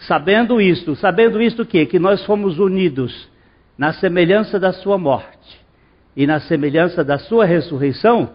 sabendo 0.07 0.59
isto, 0.59 0.95
sabendo 0.95 1.41
isto 1.41 1.61
o 1.61 1.65
quê? 1.65 1.85
Que 1.85 1.99
nós 1.99 2.25
fomos 2.25 2.57
unidos 2.57 3.29
na 3.77 3.93
semelhança 3.93 4.59
da 4.59 4.73
sua 4.73 4.97
morte 4.97 5.61
e 6.15 6.25
na 6.25 6.39
semelhança 6.39 7.03
da 7.03 7.19
sua 7.19 7.45
ressurreição, 7.45 8.31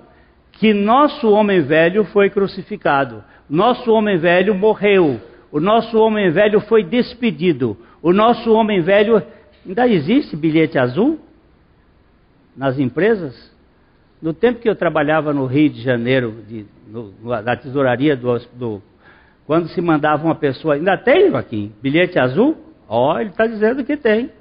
que 0.52 0.72
nosso 0.72 1.30
homem 1.30 1.60
velho 1.62 2.04
foi 2.04 2.30
crucificado, 2.30 3.22
nosso 3.50 3.92
homem 3.92 4.16
velho 4.16 4.54
morreu, 4.54 5.20
o 5.50 5.60
nosso 5.60 5.98
homem 5.98 6.30
velho 6.30 6.60
foi 6.60 6.84
despedido, 6.84 7.76
o 8.00 8.12
nosso 8.12 8.52
homem 8.52 8.80
velho 8.80 9.22
ainda 9.66 9.86
existe 9.88 10.36
bilhete 10.36 10.78
azul 10.78 11.18
nas 12.56 12.78
empresas? 12.78 13.55
No 14.26 14.34
tempo 14.34 14.58
que 14.58 14.68
eu 14.68 14.74
trabalhava 14.74 15.32
no 15.32 15.46
Rio 15.46 15.70
de 15.70 15.80
Janeiro, 15.80 16.42
de, 16.48 16.66
no, 16.88 17.14
na 17.22 17.54
tesouraria 17.54 18.16
do, 18.16 18.36
do, 18.54 18.82
Quando 19.46 19.68
se 19.68 19.80
mandava 19.80 20.24
uma 20.24 20.34
pessoa. 20.34 20.74
Ainda 20.74 20.98
tem, 20.98 21.30
Joaquim? 21.30 21.72
Bilhete 21.80 22.18
azul? 22.18 22.56
Ó, 22.88 23.14
oh, 23.14 23.20
ele 23.20 23.30
está 23.30 23.46
dizendo 23.46 23.84
que 23.84 23.96
tem. 23.96 24.32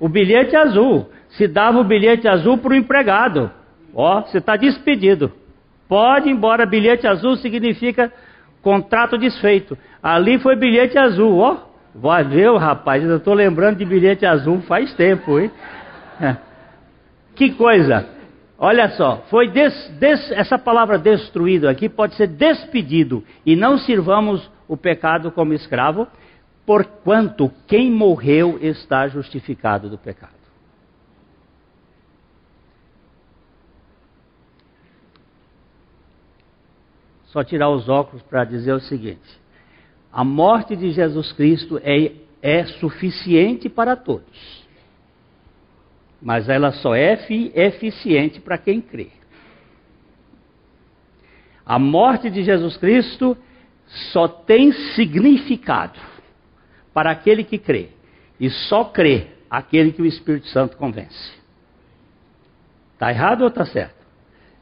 O 0.00 0.08
bilhete 0.08 0.56
azul. 0.56 1.10
Se 1.28 1.46
dava 1.46 1.78
o 1.78 1.84
bilhete 1.84 2.26
azul 2.26 2.56
para 2.56 2.72
o 2.72 2.74
empregado. 2.74 3.50
Ó, 3.94 4.18
oh, 4.18 4.22
você 4.22 4.38
está 4.38 4.56
despedido. 4.56 5.30
Pode 5.86 6.30
ir 6.30 6.32
embora. 6.32 6.64
Bilhete 6.64 7.06
azul 7.06 7.36
significa 7.36 8.10
contrato 8.62 9.18
desfeito. 9.18 9.76
Ali 10.02 10.38
foi 10.38 10.56
bilhete 10.56 10.96
azul, 10.96 11.36
ó. 11.36 11.52
Oh, 11.52 11.98
vai 11.98 12.24
ver, 12.24 12.50
rapaz, 12.56 13.04
eu 13.04 13.18
estou 13.18 13.34
lembrando 13.34 13.76
de 13.76 13.84
bilhete 13.84 14.24
azul 14.24 14.62
faz 14.62 14.94
tempo, 14.94 15.38
hein? 15.38 15.50
Que 17.36 17.50
coisa! 17.50 18.14
Olha 18.56 18.90
só, 18.90 19.24
foi 19.30 19.48
des, 19.48 19.88
des, 19.98 20.30
essa 20.30 20.56
palavra 20.56 20.96
destruído 20.98 21.68
aqui 21.68 21.88
pode 21.88 22.14
ser 22.14 22.28
despedido 22.28 23.24
e 23.44 23.56
não 23.56 23.78
sirvamos 23.78 24.48
o 24.68 24.76
pecado 24.76 25.32
como 25.32 25.52
escravo, 25.52 26.06
porquanto 26.64 27.50
quem 27.66 27.90
morreu 27.90 28.58
está 28.62 29.08
justificado 29.08 29.90
do 29.90 29.98
pecado. 29.98 30.32
Só 37.26 37.42
tirar 37.42 37.68
os 37.70 37.88
óculos 37.88 38.22
para 38.22 38.44
dizer 38.44 38.72
o 38.72 38.80
seguinte: 38.80 39.40
a 40.12 40.22
morte 40.22 40.76
de 40.76 40.92
Jesus 40.92 41.32
Cristo 41.32 41.80
é, 41.82 42.12
é 42.40 42.64
suficiente 42.66 43.68
para 43.68 43.96
todos 43.96 44.53
mas 46.24 46.48
ela 46.48 46.72
só 46.72 46.94
é 46.94 47.12
eficiente 47.54 48.40
para 48.40 48.56
quem 48.56 48.80
crê. 48.80 49.08
A 51.66 51.78
morte 51.78 52.30
de 52.30 52.42
Jesus 52.42 52.78
Cristo 52.78 53.36
só 54.10 54.26
tem 54.26 54.72
significado 54.94 56.00
para 56.94 57.10
aquele 57.10 57.44
que 57.44 57.58
crê, 57.58 57.90
e 58.40 58.48
só 58.48 58.84
crê 58.84 59.26
aquele 59.50 59.92
que 59.92 60.00
o 60.00 60.06
Espírito 60.06 60.46
Santo 60.48 60.78
convence. 60.78 61.34
Está 62.94 63.10
errado 63.10 63.42
ou 63.42 63.48
está 63.48 63.66
certo? 63.66 64.02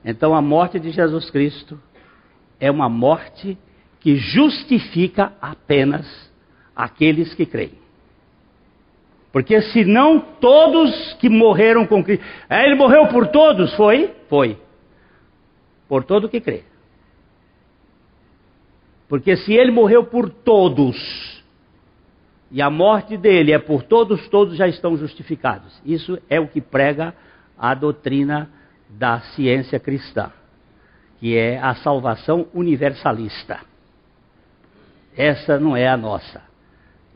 Então 0.05 0.35
a 0.35 0.43
morte 0.43 0.81
de 0.81 0.91
Jesus 0.91 1.31
Cristo 1.31 1.81
é 2.59 2.73
uma 2.73 2.89
morte 2.89 3.57
que 4.01 4.17
justifica 4.17 5.33
apenas 5.41 6.07
aqueles 6.75 7.33
que 7.35 7.47
creem. 7.47 7.82
Porque 9.33 9.63
senão 9.63 10.21
todos 10.21 11.15
que 11.15 11.29
morreram 11.29 11.87
com 11.87 12.05
Cristo. 12.05 12.25
É, 12.51 12.65
ele 12.65 12.75
morreu 12.75 13.07
por 13.09 13.29
todos? 13.29 13.75
Foi? 13.75 14.15
Foi. 14.29 14.59
Por 15.89 16.05
todo 16.05 16.29
que 16.29 16.41
crê. 16.41 16.65
Porque 19.09 19.37
se 19.37 19.53
ele 19.53 19.71
morreu 19.71 20.05
por 20.05 20.29
todos, 20.29 21.43
e 22.51 22.61
a 22.61 22.69
morte 22.69 23.17
dele 23.17 23.53
é 23.53 23.59
por 23.59 23.83
todos, 23.83 24.29
todos 24.29 24.57
já 24.57 24.69
estão 24.69 24.97
justificados. 24.97 25.81
Isso 25.85 26.19
é 26.29 26.39
o 26.39 26.49
que 26.49 26.61
prega 26.61 27.15
a 27.59 27.75
doutrina 27.75 28.51
da 28.91 29.21
ciência 29.21 29.81
cristã, 29.81 30.31
que 31.19 31.37
é 31.37 31.59
a 31.59 31.75
salvação 31.77 32.47
universalista. 32.53 33.61
Essa 35.17 35.59
não 35.59 35.75
é 35.75 35.89
a 35.89 35.97
nossa. 35.97 36.43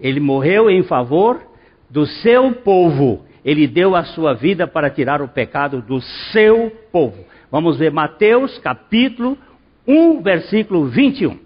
Ele 0.01 0.21
morreu 0.21 0.71
em 0.71 0.83
favor 0.83 1.41
do 1.91 2.07
seu 2.07 2.53
povo. 2.53 3.25
Ele 3.45 3.67
deu 3.67 3.95
a 3.95 4.05
sua 4.05 4.35
vida 4.35 4.67
para 4.67 4.91
tirar 4.91 5.23
o 5.23 5.29
pecado 5.29 5.81
do 5.81 6.01
seu 6.33 6.71
povo. 6.91 7.25
Vamos 7.51 7.79
ver 7.79 7.93
Mateus 7.93 8.59
capítulo 8.59 9.39
1, 9.87 10.21
versículo 10.23 10.87
21. 10.87 11.39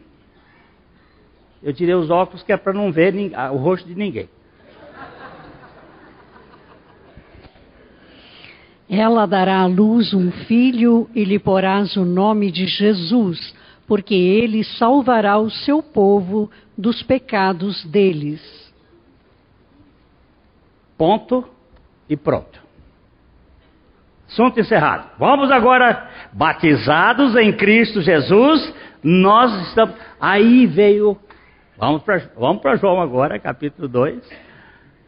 Eu 1.63 1.75
tirei 1.75 1.95
os 1.95 2.09
óculos 2.09 2.43
que 2.43 2.53
é 2.53 2.57
para 2.57 2.73
não 2.73 2.91
ver 2.91 3.15
o 3.53 3.57
rosto 3.57 3.87
de 3.87 3.95
ninguém. 3.95 4.29
Ela 8.89 9.25
dará 9.25 9.61
à 9.61 9.67
luz 9.67 10.13
um 10.13 10.33
filho 10.33 11.09
e 11.15 11.23
lhe 11.23 11.39
porás 11.39 11.97
o 11.97 12.05
nome 12.05 12.51
de 12.51 12.67
Jesus, 12.67 13.55
porque 13.87 14.15
ele 14.15 14.65
salvará 14.65 15.39
o 15.39 15.49
seu 15.49 15.81
povo 15.81 16.51
dos 16.77 17.01
pecados 17.03 17.85
deles. 17.85 18.60
Ponto 21.01 21.49
e 22.11 22.15
pronto. 22.15 22.61
Assunto 24.29 24.61
encerrado. 24.61 25.09
Vamos 25.19 25.51
agora, 25.51 26.11
batizados 26.31 27.35
em 27.37 27.55
Cristo 27.55 28.03
Jesus, 28.03 28.75
nós 29.03 29.69
estamos. 29.69 29.95
Aí 30.21 30.67
veio. 30.67 31.17
Vamos 31.79 32.03
para 32.03 32.19
vamos 32.37 32.61
João 32.79 33.01
agora, 33.01 33.39
capítulo 33.39 33.89
2, 33.89 34.31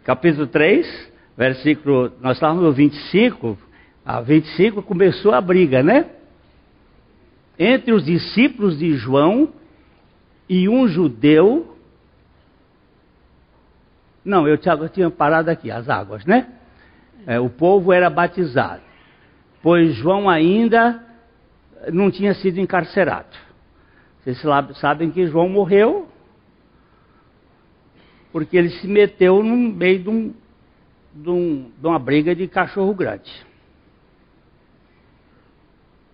capítulo 0.03 0.47
3, 0.47 1.13
versículo. 1.37 2.11
Nós 2.23 2.39
estávamos 2.39 2.65
no 2.65 2.73
25. 2.73 3.59
A 4.03 4.23
25 4.23 4.83
começou 4.85 5.35
a 5.35 5.43
briga, 5.43 5.83
né? 5.83 6.07
Entre 7.59 7.93
os 7.93 8.07
discípulos 8.07 8.79
de 8.79 8.95
João 8.95 9.51
e 10.49 10.71
um 10.71 10.89
judeu 10.89 11.72
não, 14.25 14.47
eu 14.47 14.57
tinha, 14.57 15.11
parado 15.11 15.51
aqui, 15.51 15.71
as 15.71 15.89
águas, 15.89 16.25
né? 16.25 16.49
É, 17.27 17.41
o 17.41 17.49
povo 17.49 17.93
era 17.93 18.11
batizado, 18.11 18.83
pois 19.63 19.95
João 19.95 20.29
ainda 20.29 21.03
não 21.93 22.11
tinha 22.11 22.35
sido 22.35 22.59
encarcerado. 22.59 23.37
Vocês 24.21 24.41
sabem 24.79 25.11
que 25.11 25.27
João 25.27 25.49
morreu 25.49 26.09
porque 28.33 28.57
ele 28.57 28.71
se 28.71 28.89
meteu 28.89 29.43
no 29.43 29.57
meio 29.57 29.99
de, 29.99 30.09
um, 30.09 30.35
de, 31.13 31.31
um, 31.31 31.71
de 31.79 31.87
uma 31.87 31.99
briga 31.99 32.35
de 32.35 32.49
cachorro 32.49 32.95
grande. 32.95 33.31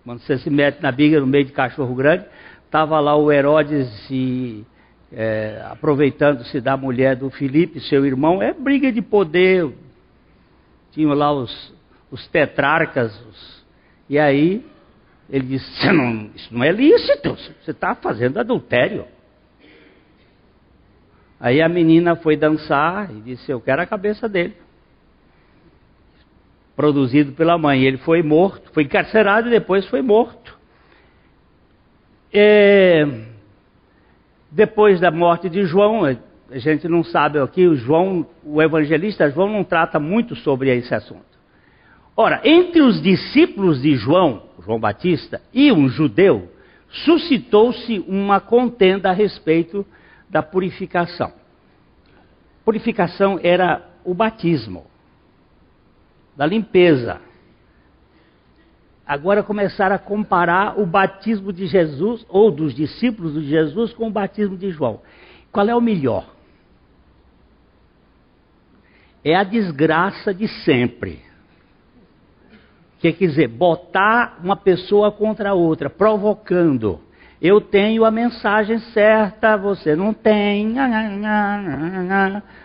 Quando 0.03 0.19
você 0.19 0.37
se 0.37 0.49
mete 0.49 0.81
na 0.81 0.91
briga 0.91 1.19
no 1.19 1.27
meio 1.27 1.45
de 1.45 1.53
cachorro 1.53 1.95
grande, 1.95 2.25
estava 2.65 2.99
lá 2.99 3.15
o 3.15 3.31
Herodes 3.31 3.87
e 4.11 4.65
é, 5.11 5.61
aproveitando-se 5.69 6.61
da 6.61 6.77
mulher 6.77 7.15
do 7.15 7.29
Filipe, 7.29 7.79
seu 7.81 8.05
irmão, 8.05 8.41
é 8.41 8.53
briga 8.53 8.91
de 8.91 9.01
poder, 9.01 9.71
tinham 10.91 11.13
lá 11.13 11.31
os, 11.31 11.73
os 12.11 12.27
tetrarcas, 12.27 13.13
os, 13.27 13.65
e 14.09 14.19
aí 14.19 14.65
ele 15.29 15.45
disse: 15.47 15.91
não, 15.91 16.29
Isso 16.35 16.53
não 16.53 16.63
é 16.63 16.71
lícito, 16.71 17.35
você 17.61 17.71
está 17.71 17.95
fazendo 17.95 18.39
adultério. 18.39 19.05
Aí 21.39 21.61
a 21.61 21.69
menina 21.69 22.15
foi 22.17 22.35
dançar 22.35 23.09
e 23.11 23.21
disse: 23.21 23.49
Eu 23.49 23.61
quero 23.61 23.81
a 23.81 23.85
cabeça 23.85 24.27
dele. 24.27 24.55
Produzido 26.75 27.31
pela 27.33 27.57
mãe. 27.57 27.83
Ele 27.83 27.97
foi 27.97 28.21
morto, 28.21 28.71
foi 28.73 28.83
encarcerado 28.83 29.47
e 29.47 29.51
depois 29.51 29.85
foi 29.87 30.01
morto. 30.01 30.57
É, 32.33 33.07
depois 34.51 34.99
da 34.99 35.11
morte 35.11 35.49
de 35.49 35.63
João, 35.65 36.05
a 36.05 36.57
gente 36.57 36.87
não 36.87 37.03
sabe 37.03 37.39
aqui, 37.39 37.67
o 37.67 37.75
João, 37.75 38.25
o 38.43 38.61
evangelista 38.61 39.29
João 39.29 39.51
não 39.51 39.63
trata 39.63 39.99
muito 39.99 40.35
sobre 40.35 40.75
esse 40.75 40.93
assunto. 40.93 41.29
Ora, 42.17 42.41
entre 42.43 42.81
os 42.81 43.01
discípulos 43.01 43.81
de 43.81 43.95
João, 43.95 44.43
João 44.65 44.79
Batista, 44.79 45.41
e 45.53 45.71
um 45.71 45.87
judeu, 45.87 46.49
suscitou-se 47.05 48.03
uma 48.07 48.39
contenda 48.39 49.09
a 49.09 49.13
respeito 49.13 49.85
da 50.29 50.41
purificação. 50.41 51.31
Purificação 52.65 53.39
era 53.41 53.87
o 54.03 54.13
batismo, 54.13 54.85
da 56.35 56.45
limpeza. 56.45 57.21
Agora 59.09 59.41
começaram 59.41 59.95
a 59.95 59.97
comparar 59.97 60.79
o 60.79 60.85
batismo 60.85 61.51
de 61.51 61.65
Jesus, 61.65 62.23
ou 62.29 62.51
dos 62.51 62.75
discípulos 62.75 63.33
de 63.33 63.49
Jesus, 63.49 63.91
com 63.91 64.07
o 64.07 64.11
batismo 64.11 64.55
de 64.55 64.69
João. 64.69 65.01
Qual 65.51 65.67
é 65.67 65.73
o 65.73 65.81
melhor? 65.81 66.29
É 69.25 69.35
a 69.35 69.43
desgraça 69.43 70.31
de 70.31 70.47
sempre. 70.63 71.23
Quer 72.99 73.13
dizer, 73.13 73.47
botar 73.47 74.37
uma 74.43 74.55
pessoa 74.55 75.11
contra 75.11 75.49
a 75.49 75.53
outra, 75.55 75.89
provocando. 75.89 76.99
Eu 77.41 77.61
tenho 77.61 78.03
a 78.03 78.11
mensagem 78.11 78.79
certa, 78.93 79.55
você 79.55 79.95
não 79.95 80.13
tem. 80.13 80.75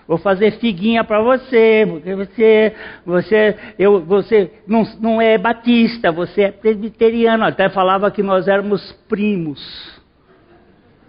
Vou 0.06 0.18
fazer 0.18 0.58
figuinha 0.58 1.04
para 1.04 1.22
você, 1.22 1.87
porque 1.88 2.14
você, 2.16 2.74
você, 3.06 3.56
eu, 3.78 4.04
você 4.04 4.50
não, 4.66 4.82
não 5.00 5.22
é 5.22 5.38
batista, 5.38 6.10
você 6.10 6.42
é 6.42 6.50
presbiteriano. 6.50 7.44
Até 7.44 7.68
falava 7.68 8.10
que 8.10 8.22
nós 8.22 8.48
éramos 8.48 8.92
primos. 9.08 9.60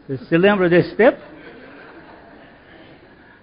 Você 0.08 0.17
se 0.25 0.38
lembra 0.38 0.69
desse 0.69 0.95
tempo? 0.95 1.17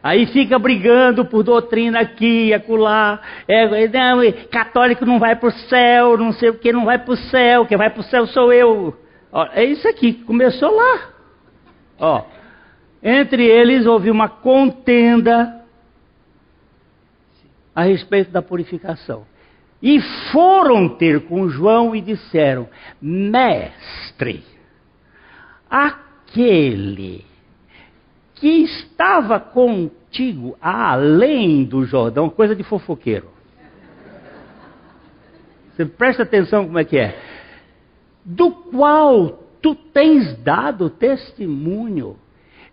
Aí 0.00 0.26
fica 0.26 0.56
brigando 0.56 1.24
por 1.24 1.42
doutrina 1.42 1.98
aqui 1.98 2.54
acolá. 2.54 3.20
É, 3.48 3.88
não, 3.88 4.20
católico 4.52 5.04
não 5.04 5.18
vai 5.18 5.35
para 5.35 5.48
o 5.48 5.52
céu, 5.52 6.16
não 6.16 6.32
sei 6.32 6.50
o 6.50 6.58
que, 6.58 6.72
não 6.72 6.85
vai 6.85 6.98
para 6.98 7.12
o 7.12 7.16
céu, 7.16 7.66
quem 7.66 7.76
vai 7.76 7.90
para 7.90 8.00
o 8.00 8.04
céu 8.04 8.26
sou 8.28 8.52
eu. 8.52 9.01
Ó, 9.33 9.49
é 9.53 9.64
isso 9.64 9.88
aqui, 9.88 10.12
começou 10.12 10.71
lá. 10.71 11.09
Ó, 11.99 12.25
entre 13.03 13.45
eles 13.45 13.87
houve 13.87 14.11
uma 14.11 14.29
contenda 14.29 15.64
a 17.75 17.83
respeito 17.83 18.31
da 18.31 18.42
purificação. 18.42 19.27
E 19.83 20.01
foram 20.31 20.88
ter 20.88 21.27
com 21.27 21.49
João 21.49 21.97
e 21.97 22.01
disseram: 22.01 22.68
Mestre, 23.01 24.45
aquele 25.68 27.25
que 28.35 28.64
estava 28.64 29.40
contigo 29.40 30.57
além 30.61 31.64
do 31.64 31.85
Jordão, 31.85 32.29
coisa 32.29 32.55
de 32.55 32.62
fofoqueiro. 32.62 33.31
Você 35.71 35.87
presta 35.87 36.23
atenção 36.23 36.66
como 36.66 36.79
é 36.79 36.85
que 36.85 36.99
é 36.99 37.32
do 38.24 38.50
qual 38.50 39.40
tu 39.61 39.74
tens 39.74 40.37
dado 40.42 40.90
testemunho, 40.90 42.16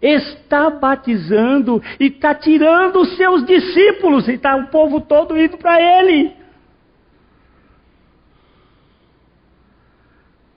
está 0.01 0.69
batizando 0.69 1.81
e 1.99 2.07
está 2.07 2.33
tirando 2.33 3.01
os 3.01 3.15
seus 3.17 3.45
discípulos, 3.45 4.27
e 4.27 4.33
está 4.33 4.55
o 4.55 4.67
povo 4.67 5.01
todo 5.01 5.37
indo 5.37 5.57
para 5.57 5.79
ele. 5.81 6.33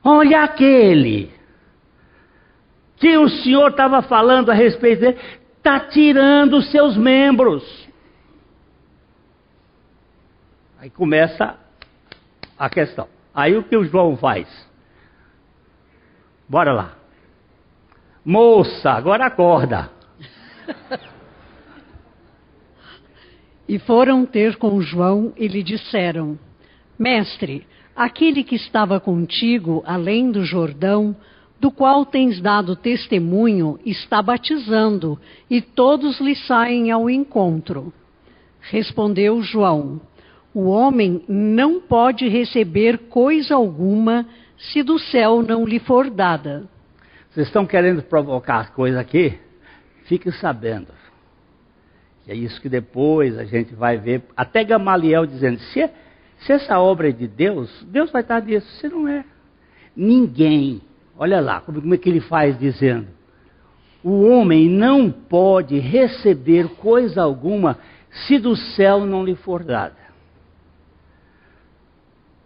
Olha 0.04 0.42
aquele 0.42 1.30
que 2.96 3.16
o 3.16 3.28
Senhor 3.28 3.70
estava 3.70 4.02
falando 4.02 4.50
a 4.50 4.54
respeito 4.54 5.00
dele, 5.00 5.18
está 5.56 5.80
tirando 5.80 6.58
os 6.58 6.70
seus 6.70 6.96
membros. 6.96 7.88
Aí 10.78 10.90
começa 10.90 11.56
a 12.58 12.68
questão. 12.68 13.08
Aí 13.34 13.56
o 13.56 13.62
que 13.62 13.76
o 13.76 13.84
João 13.84 14.16
faz? 14.16 14.71
Bora 16.52 16.70
lá. 16.70 16.92
Moça, 18.22 18.90
agora 18.90 19.24
acorda. 19.24 19.90
e 23.66 23.78
foram 23.78 24.26
ter 24.26 24.56
com 24.56 24.78
João 24.82 25.32
e 25.34 25.48
lhe 25.48 25.62
disseram: 25.62 26.38
Mestre, 26.98 27.66
aquele 27.96 28.44
que 28.44 28.54
estava 28.54 29.00
contigo 29.00 29.82
além 29.86 30.30
do 30.30 30.44
Jordão, 30.44 31.16
do 31.58 31.70
qual 31.70 32.04
tens 32.04 32.38
dado 32.38 32.76
testemunho, 32.76 33.80
está 33.86 34.20
batizando, 34.20 35.18
e 35.48 35.62
todos 35.62 36.20
lhe 36.20 36.36
saem 36.36 36.90
ao 36.90 37.08
encontro. 37.08 37.90
Respondeu 38.60 39.40
João: 39.40 40.02
O 40.52 40.68
homem 40.68 41.24
não 41.26 41.80
pode 41.80 42.28
receber 42.28 43.08
coisa 43.08 43.54
alguma 43.54 44.26
se 44.70 44.82
do 44.82 44.98
céu 44.98 45.42
não 45.42 45.64
lhe 45.64 45.78
for 45.80 46.08
dada. 46.10 46.68
Vocês 47.30 47.46
estão 47.46 47.66
querendo 47.66 48.02
provocar 48.02 48.72
coisa 48.72 49.00
aqui? 49.00 49.38
Fiquem 50.04 50.30
sabendo. 50.32 50.88
E 52.26 52.32
é 52.32 52.34
isso 52.34 52.60
que 52.60 52.68
depois 52.68 53.36
a 53.38 53.44
gente 53.44 53.74
vai 53.74 53.96
ver. 53.96 54.22
Até 54.36 54.62
Gamaliel 54.62 55.26
dizendo: 55.26 55.58
se, 55.58 55.90
se 56.40 56.52
essa 56.52 56.78
obra 56.78 57.08
é 57.08 57.12
de 57.12 57.26
Deus, 57.26 57.84
Deus 57.88 58.10
vai 58.10 58.22
estar 58.22 58.40
nisso. 58.42 58.66
Se 58.76 58.88
não 58.88 59.08
é, 59.08 59.24
ninguém. 59.96 60.80
Olha 61.16 61.40
lá, 61.40 61.60
como 61.60 61.94
é 61.94 61.98
que 61.98 62.08
ele 62.08 62.20
faz 62.20 62.56
dizendo: 62.58 63.08
o 64.04 64.28
homem 64.28 64.68
não 64.68 65.10
pode 65.10 65.78
receber 65.78 66.68
coisa 66.76 67.22
alguma 67.22 67.78
se 68.26 68.38
do 68.38 68.54
céu 68.54 69.06
não 69.06 69.24
lhe 69.24 69.34
for 69.34 69.64
dada. 69.64 70.01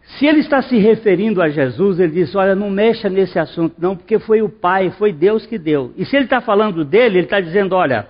Se 0.06 0.24
ele 0.24 0.38
está 0.38 0.62
se 0.62 0.78
referindo 0.78 1.42
a 1.42 1.48
Jesus, 1.48 1.98
ele 1.98 2.12
diz: 2.12 2.34
Olha, 2.34 2.54
não 2.54 2.70
mexa 2.70 3.08
nesse 3.08 3.38
assunto, 3.38 3.74
não, 3.78 3.96
porque 3.96 4.18
foi 4.18 4.40
o 4.40 4.48
Pai, 4.48 4.90
foi 4.90 5.12
Deus 5.12 5.44
que 5.44 5.58
deu. 5.58 5.92
E 5.96 6.04
se 6.04 6.16
ele 6.16 6.26
está 6.26 6.40
falando 6.40 6.84
dele, 6.84 7.18
ele 7.18 7.26
está 7.26 7.40
dizendo: 7.40 7.74
Olha, 7.74 8.06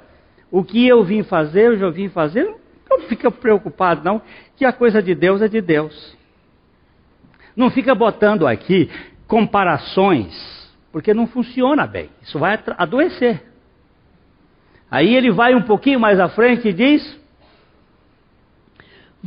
o 0.51 0.63
que 0.63 0.87
eu 0.87 1.03
vim 1.03 1.23
fazer, 1.23 1.67
eu 1.67 1.79
já 1.79 1.91
vim 1.91 2.09
fazer, 2.09 2.55
não 2.89 3.01
fica 3.03 3.31
preocupado, 3.31 4.05
não, 4.05 4.21
que 4.57 4.65
a 4.65 4.73
coisa 4.73 5.03
de 5.03 5.15
Deus 5.15 5.41
é 5.41 5.49
de 5.49 5.61
Deus. 5.61 6.17
Não 7.57 7.71
fica 7.71 7.95
botando 7.95 8.47
aqui 8.47 8.91
comparações, 9.27 10.35
porque 10.93 11.15
não 11.15 11.27
funciona 11.27 11.87
bem, 11.87 12.11
isso 12.23 12.39
vai 12.39 12.59
adoecer. 12.77 13.43
Aí 14.91 15.15
ele 15.15 15.33
vai 15.33 15.55
um 15.55 15.63
pouquinho 15.63 15.99
mais 15.99 16.21
à 16.21 16.29
frente 16.29 16.69
e 16.69 16.73
diz: 16.75 17.19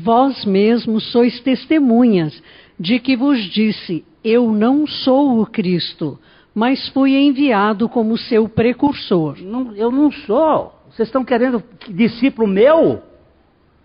Vós 0.01 0.45
mesmos 0.45 1.11
sois 1.11 1.41
testemunhas 1.41 2.41
de 2.79 2.99
que 2.99 3.17
vos 3.17 3.37
disse: 3.49 4.05
Eu 4.23 4.49
não 4.49 4.87
sou 4.87 5.41
o 5.41 5.45
Cristo, 5.45 6.17
mas 6.55 6.87
fui 6.89 7.17
enviado 7.17 7.89
como 7.89 8.17
seu 8.17 8.47
precursor. 8.47 9.37
Não, 9.41 9.75
eu 9.75 9.91
não 9.91 10.09
sou. 10.09 10.73
Vocês 10.89 11.09
estão 11.09 11.25
querendo 11.25 11.61
discípulo 11.89 12.47
meu? 12.47 13.03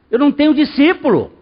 Eu 0.09 0.19
não 0.21 0.31
tenho 0.31 0.55
discípulo. 0.55 1.33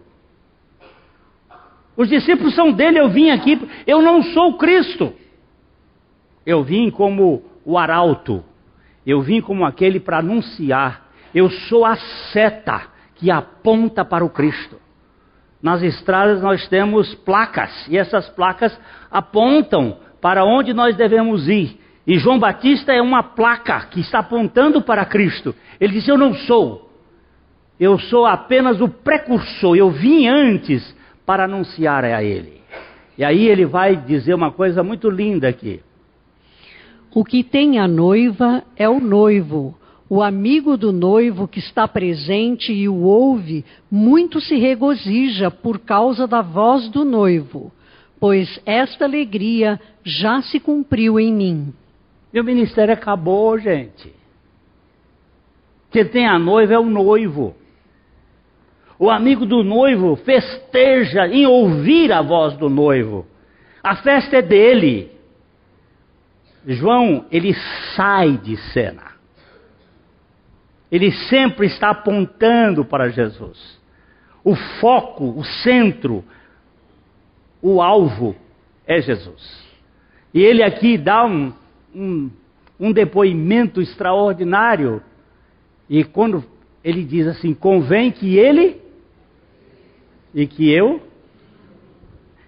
Os 1.95 2.09
discípulos 2.09 2.55
são 2.55 2.71
dele, 2.71 2.99
eu 2.99 3.09
vim 3.09 3.29
aqui. 3.29 3.61
Eu 3.85 4.01
não 4.01 4.23
sou 4.23 4.49
o 4.49 4.57
Cristo. 4.57 5.13
Eu 6.43 6.63
vim 6.63 6.89
como 6.89 7.43
o 7.63 7.77
arauto. 7.77 8.43
Eu 9.05 9.21
vim 9.21 9.39
como 9.39 9.65
aquele 9.65 9.99
para 9.99 10.17
anunciar. 10.17 11.11
Eu 11.33 11.51
sou 11.51 11.85
a 11.85 11.95
seta 12.31 12.92
que 13.15 13.31
aponta 13.31 14.03
para 14.03 14.23
o 14.23 14.29
Cristo. 14.29 14.77
Nas 15.61 15.81
estradas 15.81 16.41
nós 16.41 16.67
temos 16.67 17.15
placas, 17.15 17.87
e 17.87 17.97
essas 17.97 18.29
placas 18.29 18.77
apontam 19.09 19.97
para 20.21 20.43
onde 20.43 20.73
nós 20.73 20.95
devemos 20.95 21.47
ir. 21.47 21.79
E 22.05 22.17
João 22.17 22.37
Batista 22.37 22.91
é 22.91 23.01
uma 23.01 23.23
placa 23.23 23.87
que 23.87 24.01
está 24.01 24.19
apontando 24.19 24.81
para 24.81 25.05
Cristo. 25.05 25.55
Ele 25.79 25.93
diz: 25.93 26.07
Eu 26.07 26.17
não 26.17 26.33
sou, 26.33 26.91
eu 27.79 27.97
sou 27.97 28.25
apenas 28.25 28.81
o 28.81 28.89
precursor, 28.89 29.75
eu 29.77 29.89
vim 29.89 30.27
antes 30.27 30.95
para 31.25 31.45
anunciar 31.45 32.03
a 32.03 32.21
Ele. 32.21 32.61
E 33.17 33.23
aí 33.23 33.47
ele 33.47 33.65
vai 33.65 33.95
dizer 33.95 34.33
uma 34.33 34.51
coisa 34.51 34.83
muito 34.83 35.09
linda 35.09 35.47
aqui. 35.47 35.81
O 37.13 37.23
que 37.23 37.43
tem 37.43 37.79
a 37.79 37.87
noiva 37.87 38.63
é 38.75 38.89
o 38.89 38.99
noivo. 38.99 39.77
O 40.15 40.21
amigo 40.21 40.77
do 40.77 40.91
noivo 40.91 41.47
que 41.47 41.57
está 41.57 41.87
presente 41.87 42.71
e 42.71 42.87
o 42.87 43.01
ouve, 43.01 43.65
muito 43.89 44.39
se 44.39 44.55
regozija 44.57 45.49
por 45.49 45.79
causa 45.79 46.27
da 46.27 46.39
voz 46.39 46.87
do 46.87 47.03
noivo, 47.03 47.71
pois 48.19 48.61
esta 48.63 49.05
alegria 49.05 49.81
já 50.03 50.39
se 50.43 50.59
cumpriu 50.59 51.19
em 51.19 51.33
mim. 51.33 51.73
Meu 52.31 52.43
ministério 52.43 52.93
acabou, 52.93 53.57
gente. 53.57 54.13
Quem 55.89 56.05
tem 56.05 56.27
a 56.27 56.37
noiva 56.37 56.75
é 56.75 56.79
o 56.79 56.85
noivo. 56.85 57.55
O 58.99 59.09
amigo 59.09 59.47
do 59.47 59.63
noivo 59.63 60.15
festeja 60.17 61.27
em 61.27 61.47
ouvir 61.47 62.11
a 62.11 62.21
voz 62.21 62.55
do 62.55 62.69
noivo. 62.69 63.25
A 63.81 63.95
festa 63.95 64.37
é 64.37 64.41
dele. 64.43 65.09
João, 66.67 67.25
ele 67.31 67.55
sai 67.95 68.37
de 68.37 68.55
cena. 68.73 69.12
Ele 70.93 71.11
sempre 71.11 71.65
está 71.65 71.89
apontando 71.89 72.85
para 72.85 73.09
Jesus. 73.09 73.81
O 74.43 74.53
foco, 74.79 75.25
o 75.35 75.43
centro, 75.43 76.23
o 77.59 77.81
alvo 77.81 78.35
é 78.85 79.01
Jesus. 79.01 79.65
E 80.31 80.39
ele 80.39 80.61
aqui 80.61 80.95
dá 80.95 81.25
um, 81.25 81.51
um, 81.95 82.29
um 82.79 82.91
depoimento 82.91 83.81
extraordinário. 83.81 85.01
E 85.89 86.03
quando 86.03 86.45
ele 86.83 87.03
diz 87.03 87.25
assim: 87.25 87.55
convém 87.55 88.11
que 88.11 88.37
ele 88.37 88.79
e 90.31 90.45
que 90.45 90.71
eu. 90.71 91.01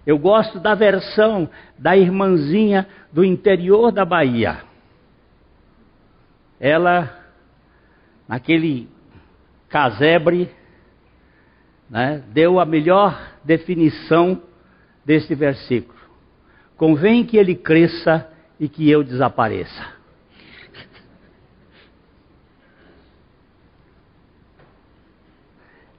Eu 0.06 0.20
gosto 0.20 0.60
da 0.60 0.76
versão 0.76 1.50
da 1.80 1.98
irmãzinha 1.98 2.88
do 3.12 3.26
interior 3.26 3.92
da 3.92 4.06
Bahia. 4.06 4.60
Ela, 6.60 7.25
naquele 8.28 8.88
casebre, 9.70 10.50
né, 11.90 12.24
deu 12.34 12.60
a 12.60 12.66
melhor 12.66 13.34
definição 13.44 14.42
deste 15.06 15.36
versículo. 15.36 16.00
Convém 16.78 17.26
que 17.26 17.38
ele 17.38 17.56
cresça 17.56 18.30
e 18.60 18.68
que 18.68 18.90
eu 18.90 19.04
desapareça. 19.04 19.96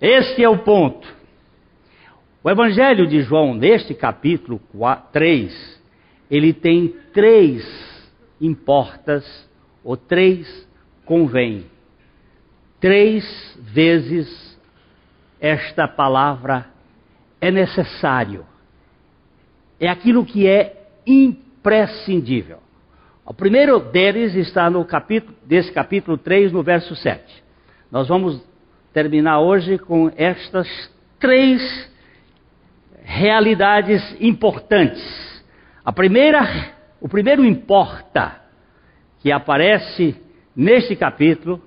Este 0.01 0.45
é 0.45 0.49
o 0.49 0.59
ponto. 0.59 1.17
O 2.45 2.51
Evangelho 2.51 3.07
de 3.07 3.23
João, 3.23 3.55
neste 3.55 3.95
capítulo 3.95 4.61
3, 5.12 5.83
ele 6.31 6.53
tem 6.53 6.95
três 7.12 7.65
importas, 8.41 9.25
ou 9.83 9.97
três 9.97 10.69
convém. 11.05 11.65
Três 12.87 13.59
vezes 13.59 14.57
esta 15.40 15.88
palavra 15.88 16.66
é 17.40 17.51
necessário. 17.51 18.46
É 19.81 19.88
aquilo 19.88 20.25
que 20.25 20.46
é 20.46 20.87
imprescindível. 21.05 22.59
O 23.25 23.35
primeiro 23.35 23.81
deles 23.81 24.37
está 24.37 24.70
no 24.70 24.85
capítulo, 24.85 25.35
desse 25.44 25.72
capítulo 25.72 26.16
3, 26.16 26.53
no 26.53 26.62
verso 26.62 26.94
7. 26.94 27.42
Nós 27.90 28.07
vamos 28.07 28.40
terminar 28.92 29.40
hoje 29.40 29.79
com 29.79 30.12
estas 30.16 30.68
três 31.18 31.90
realidades 33.03 34.16
importantes. 34.20 35.44
A 35.85 35.90
primeira, 35.90 36.72
o 37.01 37.09
primeiro 37.09 37.44
importa 37.44 38.42
que 39.18 39.33
aparece 39.33 40.14
neste 40.55 40.94
capítulo 40.94 41.61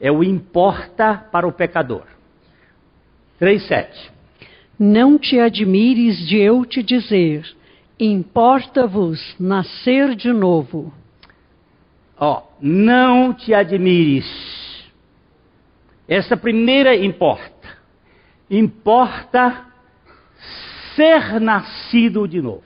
é 0.00 0.10
o 0.10 0.22
importa 0.22 1.16
para 1.30 1.46
o 1.46 1.52
pecador. 1.52 2.04
3:7. 3.40 4.10
Não 4.78 5.18
te 5.18 5.38
admires 5.40 6.18
de 6.26 6.36
eu 6.38 6.64
te 6.64 6.82
dizer, 6.82 7.44
importa-vos 7.98 9.34
nascer 9.38 10.14
de 10.14 10.32
novo. 10.32 10.92
Ó, 12.18 12.42
não 12.60 13.32
te 13.32 13.52
admires. 13.54 14.26
Essa 16.06 16.36
primeira 16.36 16.96
importa. 16.96 17.68
Importa 18.50 19.66
ser 20.94 21.40
nascido 21.40 22.26
de 22.26 22.40
novo. 22.40 22.64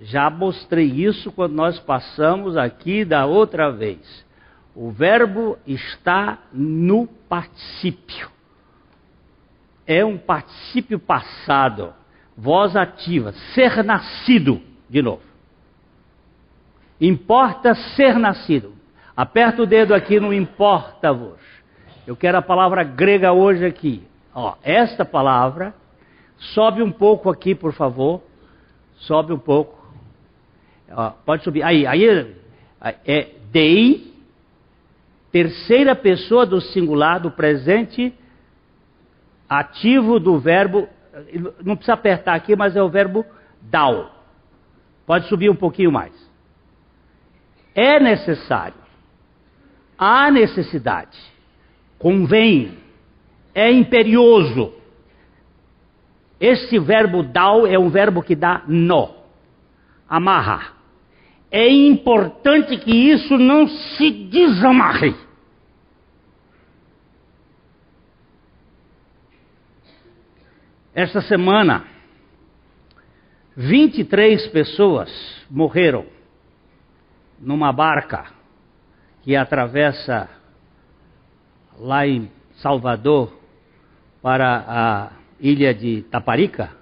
Já 0.00 0.28
mostrei 0.28 0.86
isso 0.86 1.30
quando 1.30 1.52
nós 1.52 1.78
passamos 1.78 2.56
aqui 2.56 3.04
da 3.04 3.26
outra 3.26 3.70
vez. 3.70 4.24
O 4.74 4.90
verbo 4.90 5.58
está 5.66 6.38
no 6.52 7.06
particípio. 7.06 8.30
É 9.86 10.04
um 10.04 10.16
particípio 10.16 10.98
passado, 10.98 11.92
voz 12.36 12.74
ativa, 12.76 13.32
ser 13.54 13.84
nascido 13.84 14.62
de 14.88 15.02
novo. 15.02 15.22
Importa 17.00 17.74
ser 17.74 18.18
nascido. 18.18 18.74
Aperta 19.16 19.62
o 19.62 19.66
dedo 19.66 19.92
aqui 19.92 20.18
no 20.18 20.32
importa-vos. 20.32 21.40
Eu 22.06 22.16
quero 22.16 22.38
a 22.38 22.42
palavra 22.42 22.82
grega 22.82 23.32
hoje 23.32 23.64
aqui. 23.64 24.06
Ó, 24.34 24.54
esta 24.62 25.04
palavra, 25.04 25.74
sobe 26.38 26.82
um 26.82 26.90
pouco 26.90 27.28
aqui, 27.28 27.54
por 27.54 27.72
favor. 27.72 28.22
Sobe 28.96 29.32
um 29.32 29.38
pouco. 29.38 29.84
Ó, 30.90 31.10
pode 31.26 31.44
subir. 31.44 31.62
Aí, 31.62 31.86
aí 31.86 32.34
é 33.04 33.34
dei, 33.50 34.11
terceira 35.32 35.96
pessoa 35.96 36.44
do 36.46 36.60
singular, 36.60 37.18
do 37.18 37.30
presente 37.30 38.14
ativo 39.48 40.20
do 40.20 40.38
verbo. 40.38 40.88
Não 41.64 41.74
precisa 41.74 41.94
apertar 41.94 42.34
aqui, 42.34 42.54
mas 42.54 42.76
é 42.76 42.82
o 42.82 42.88
verbo 42.88 43.24
dal. 43.60 44.14
Pode 45.06 45.28
subir 45.28 45.50
um 45.50 45.56
pouquinho 45.56 45.90
mais. 45.90 46.12
É 47.74 47.98
necessário. 47.98 48.76
Há 49.98 50.30
necessidade. 50.30 51.18
Convém 51.98 52.78
é 53.54 53.70
imperioso. 53.70 54.72
Esse 56.40 56.78
verbo 56.78 57.22
dal 57.22 57.66
é 57.66 57.78
um 57.78 57.88
verbo 57.88 58.22
que 58.22 58.34
dá 58.34 58.62
nó, 58.66 59.10
amarra. 60.08 60.72
É 61.54 61.68
importante 61.68 62.78
que 62.78 62.90
isso 62.90 63.36
não 63.36 63.68
se 63.68 64.10
desamarre. 64.10 65.14
Esta 70.94 71.20
semana, 71.20 71.84
23 73.54 74.46
pessoas 74.48 75.10
morreram 75.50 76.06
numa 77.38 77.70
barca 77.70 78.32
que 79.22 79.36
atravessa 79.36 80.30
lá 81.78 82.06
em 82.06 82.30
Salvador 82.54 83.38
para 84.22 84.64
a 84.66 85.12
ilha 85.38 85.74
de 85.74 86.00
Taparica. 86.04 86.81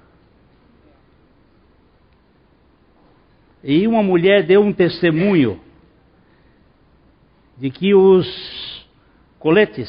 E 3.62 3.86
uma 3.86 4.02
mulher 4.02 4.44
deu 4.44 4.62
um 4.62 4.72
testemunho 4.72 5.60
de 7.58 7.70
que 7.70 7.94
os 7.94 8.86
coletes 9.38 9.88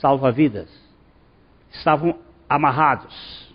salva-vidas 0.00 0.68
estavam 1.72 2.18
amarrados. 2.48 3.50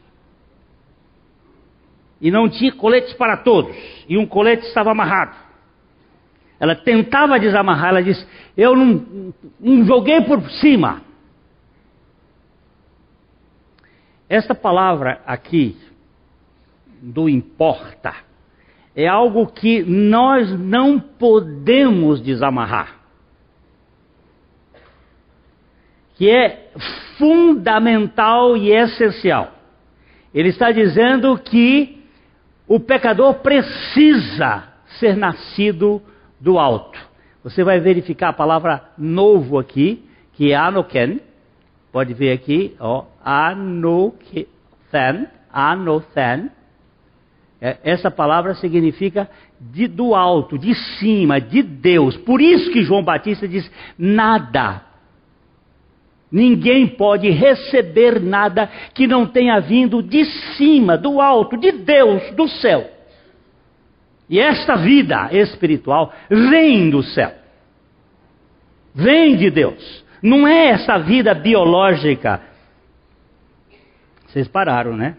E 2.20 2.30
não 2.32 2.50
tinha 2.50 2.74
coletes 2.74 3.14
para 3.14 3.38
todos, 3.38 3.76
e 4.08 4.18
um 4.18 4.26
colete 4.26 4.66
estava 4.66 4.92
amarrado. 4.92 5.36
Ela 6.60 6.76
tentava 6.76 7.40
desamarrar, 7.40 7.90
ela 7.90 8.04
disse: 8.04 8.26
Eu 8.56 8.76
não, 8.76 9.34
não 9.60 9.86
joguei 9.86 10.22
por 10.22 10.42
cima. 10.52 11.02
Esta 14.28 14.56
palavra 14.56 15.22
aqui, 15.26 15.78
do 17.02 17.30
importa, 17.30 18.16
é 18.96 19.08
algo 19.08 19.48
que 19.48 19.84
nós 19.84 20.58
não 20.58 21.00
podemos 21.00 22.22
desamarrar. 22.22 22.96
Que 26.16 26.30
é 26.30 26.70
fundamental 27.18 28.56
e 28.56 28.72
essencial. 28.72 29.52
Ele 30.34 30.50
está 30.50 30.72
dizendo 30.72 31.38
que 31.38 32.04
o 32.68 32.80
pecador 32.80 33.36
precisa 33.36 34.64
ser 35.00 35.16
nascido 35.16 36.02
do 36.40 36.58
alto. 36.58 36.98
Você 37.44 37.64
vai 37.64 37.80
verificar 37.80 38.30
a 38.30 38.34
palavra 38.34 38.82
novo 38.98 39.60
aqui, 39.60 40.08
que 40.34 40.52
é 40.52 40.56
anoken, 40.56 41.20
Pode 41.96 42.14
ver 42.14 42.34
aqui, 42.34 42.76
ó, 42.78 43.06
anothen, 43.24 44.48
anothen. 45.50 46.52
É, 47.66 47.80
essa 47.84 48.12
palavra 48.12 48.54
significa 48.54 49.28
de, 49.60 49.88
do 49.88 50.14
alto, 50.14 50.56
de 50.56 50.76
cima, 50.76 51.42
de 51.42 51.64
Deus. 51.64 52.16
Por 52.16 52.40
isso 52.40 52.70
que 52.72 52.84
João 52.84 53.04
Batista 53.04 53.48
diz: 53.48 53.72
nada. 53.98 54.84
Ninguém 56.32 56.86
pode 56.86 57.28
receber 57.32 58.22
nada 58.22 58.70
que 58.94 59.08
não 59.08 59.26
tenha 59.26 59.60
vindo 59.60 60.04
de 60.04 60.26
cima, 60.56 60.96
do 60.96 61.20
alto, 61.20 61.58
de 61.58 61.72
Deus, 61.72 62.30
do 62.36 62.48
céu. 62.48 62.88
E 64.30 64.40
esta 64.40 64.76
vida 64.76 65.30
espiritual 65.32 66.14
vem 66.30 66.92
do 66.92 67.02
céu. 67.02 67.34
Vem 68.94 69.38
de 69.38 69.50
Deus. 69.50 70.06
Não 70.22 70.48
é 70.48 70.68
essa 70.68 71.00
vida 71.00 71.34
biológica. 71.34 72.42
Vocês 74.28 74.48
pararam, 74.48 74.96
né? 74.96 75.18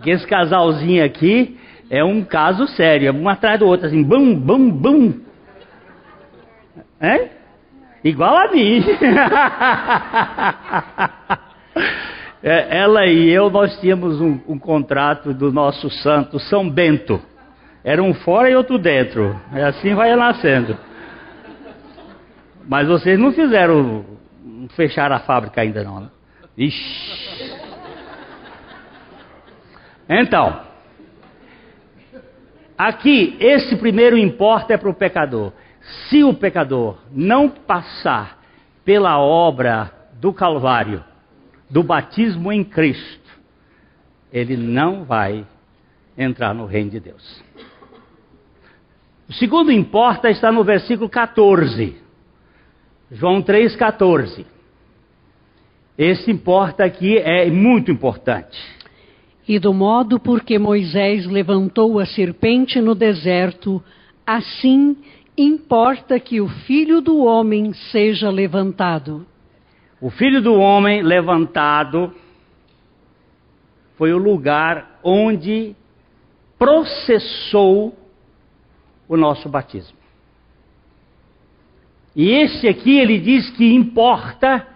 Porque 0.00 0.10
esse 0.12 0.26
casalzinho 0.26 1.04
aqui 1.04 1.58
é 1.90 2.02
um 2.02 2.24
caso 2.24 2.66
sério, 2.68 3.12
um 3.12 3.28
atrás 3.28 3.60
do 3.60 3.66
outro, 3.66 3.86
assim, 3.86 4.02
bum, 4.02 4.34
bum, 4.34 4.70
bum. 4.70 5.20
É? 6.98 7.28
Igual 8.02 8.34
a 8.34 8.50
mim. 8.50 8.82
é, 12.42 12.78
ela 12.78 13.04
e 13.04 13.28
eu, 13.28 13.50
nós 13.50 13.78
tínhamos 13.78 14.18
um, 14.22 14.40
um, 14.48 14.58
contrato 14.58 15.34
do 15.34 15.52
nosso 15.52 15.90
santo 15.90 16.40
São 16.40 16.66
Bento. 16.70 17.20
Era 17.84 18.02
um 18.02 18.14
fora 18.14 18.48
e 18.48 18.54
outro 18.54 18.78
dentro. 18.78 19.38
E 19.52 19.60
assim 19.60 19.94
vai 19.94 20.16
nascendo. 20.16 20.78
Mas 22.66 22.88
vocês 22.88 23.18
não 23.18 23.32
fizeram 23.32 24.06
fechar 24.74 25.12
a 25.12 25.18
fábrica 25.18 25.60
ainda 25.60 25.84
não, 25.84 26.00
né? 26.00 26.08
Ixi. 26.56 27.59
Então, 30.12 30.62
aqui, 32.76 33.36
esse 33.38 33.76
primeiro 33.76 34.18
importa 34.18 34.74
é 34.74 34.76
para 34.76 34.90
o 34.90 34.94
pecador. 34.94 35.52
Se 36.08 36.24
o 36.24 36.34
pecador 36.34 36.98
não 37.12 37.48
passar 37.48 38.40
pela 38.84 39.20
obra 39.20 39.92
do 40.14 40.32
Calvário, 40.32 41.04
do 41.70 41.84
batismo 41.84 42.50
em 42.50 42.64
Cristo, 42.64 43.30
ele 44.32 44.56
não 44.56 45.04
vai 45.04 45.46
entrar 46.18 46.52
no 46.52 46.66
reino 46.66 46.90
de 46.90 46.98
Deus. 46.98 47.44
O 49.28 49.32
segundo 49.32 49.70
importa 49.70 50.28
está 50.28 50.50
no 50.50 50.64
versículo 50.64 51.08
14. 51.08 51.96
João 53.12 53.40
3,14. 53.40 54.44
Esse 55.96 56.32
importa 56.32 56.84
aqui 56.84 57.16
é 57.16 57.48
muito 57.48 57.92
importante. 57.92 58.79
E 59.46 59.58
do 59.58 59.72
modo 59.72 60.20
por 60.20 60.42
que 60.42 60.58
Moisés 60.58 61.26
levantou 61.26 61.98
a 61.98 62.06
serpente 62.06 62.80
no 62.80 62.94
deserto, 62.94 63.82
assim 64.26 64.96
importa 65.36 66.20
que 66.20 66.40
o 66.40 66.48
filho 66.48 67.00
do 67.00 67.24
homem 67.24 67.72
seja 67.72 68.30
levantado. 68.30 69.26
O 70.00 70.10
filho 70.10 70.40
do 70.40 70.54
homem 70.54 71.02
levantado 71.02 72.12
foi 73.96 74.12
o 74.12 74.18
lugar 74.18 74.98
onde 75.02 75.74
processou 76.58 77.94
o 79.08 79.16
nosso 79.16 79.48
batismo. 79.48 79.98
E 82.14 82.30
esse 82.30 82.66
aqui 82.66 82.98
ele 82.98 83.18
diz 83.18 83.50
que 83.50 83.72
importa 83.72 84.66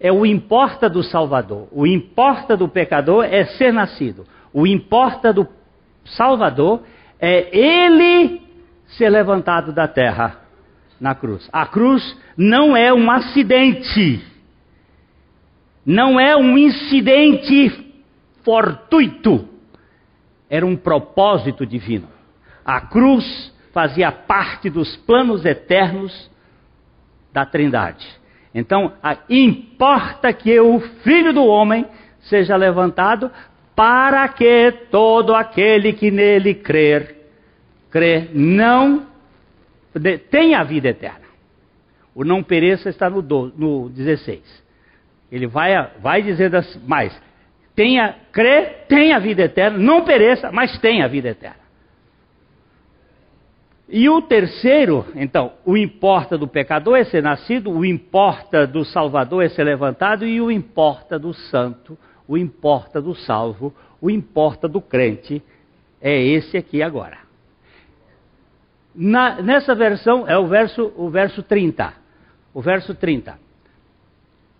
é 0.00 0.12
o 0.12 0.24
importa 0.24 0.88
do 0.88 1.02
Salvador. 1.02 1.68
O 1.72 1.86
importa 1.86 2.56
do 2.56 2.68
pecador 2.68 3.24
é 3.24 3.44
ser 3.44 3.72
nascido. 3.72 4.26
O 4.52 4.66
importa 4.66 5.32
do 5.32 5.46
Salvador 6.04 6.82
é 7.20 7.56
ele 7.56 8.42
ser 8.86 9.10
levantado 9.10 9.72
da 9.72 9.88
terra 9.88 10.40
na 11.00 11.14
cruz. 11.14 11.48
A 11.52 11.66
cruz 11.66 12.16
não 12.36 12.76
é 12.76 12.92
um 12.92 13.10
acidente. 13.10 14.24
Não 15.84 16.18
é 16.18 16.36
um 16.36 16.56
incidente 16.56 17.94
fortuito. 18.44 19.48
Era 20.48 20.64
um 20.64 20.76
propósito 20.76 21.66
divino. 21.66 22.08
A 22.64 22.80
cruz 22.80 23.52
fazia 23.72 24.10
parte 24.10 24.70
dos 24.70 24.96
planos 24.96 25.44
eternos 25.44 26.30
da 27.32 27.44
Trindade. 27.44 28.17
Então, 28.54 28.92
importa 29.28 30.32
que 30.32 30.58
o 30.58 30.80
filho 31.02 31.32
do 31.32 31.44
homem 31.44 31.86
seja 32.22 32.56
levantado 32.56 33.30
para 33.76 34.26
que 34.28 34.72
todo 34.90 35.34
aquele 35.34 35.92
que 35.92 36.10
nele 36.10 36.54
crer, 36.54 37.16
crer, 37.90 38.30
não 38.34 39.06
tenha 40.30 40.60
a 40.60 40.64
vida 40.64 40.88
eterna. 40.88 41.28
O 42.14 42.24
não 42.24 42.42
pereça 42.42 42.88
está 42.88 43.08
no, 43.08 43.22
do, 43.22 43.52
no 43.56 43.88
16. 43.90 44.42
Ele 45.30 45.46
vai, 45.46 45.72
vai 46.00 46.22
dizer 46.22 46.50
mais. 46.86 47.16
Tenha, 47.76 48.16
crê, 48.32 48.62
tenha 48.88 49.20
vida 49.20 49.42
eterna, 49.42 49.78
não 49.78 50.04
pereça, 50.04 50.50
mas 50.50 50.76
tenha 50.80 51.06
vida 51.06 51.28
eterna. 51.28 51.67
E 53.90 54.06
o 54.08 54.20
terceiro, 54.20 55.06
então, 55.14 55.52
o 55.64 55.74
importa 55.74 56.36
do 56.36 56.46
pecador 56.46 56.98
é 56.98 57.04
ser 57.04 57.22
nascido, 57.22 57.70
o 57.70 57.86
importa 57.86 58.66
do 58.66 58.84
salvador 58.84 59.42
é 59.42 59.48
ser 59.48 59.64
levantado, 59.64 60.26
e 60.26 60.42
o 60.42 60.50
importa 60.50 61.18
do 61.18 61.32
santo, 61.32 61.96
o 62.26 62.36
importa 62.36 63.00
do 63.00 63.14
salvo, 63.14 63.74
o 63.98 64.10
importa 64.10 64.68
do 64.68 64.82
crente, 64.82 65.42
é 66.02 66.22
esse 66.22 66.58
aqui 66.58 66.82
agora. 66.82 67.16
Na, 68.94 69.40
nessa 69.40 69.74
versão, 69.74 70.28
é 70.28 70.36
o 70.36 70.46
verso, 70.46 70.92
o 70.94 71.08
verso 71.08 71.42
30. 71.42 71.94
O 72.52 72.60
verso 72.60 72.94
30. 72.94 73.38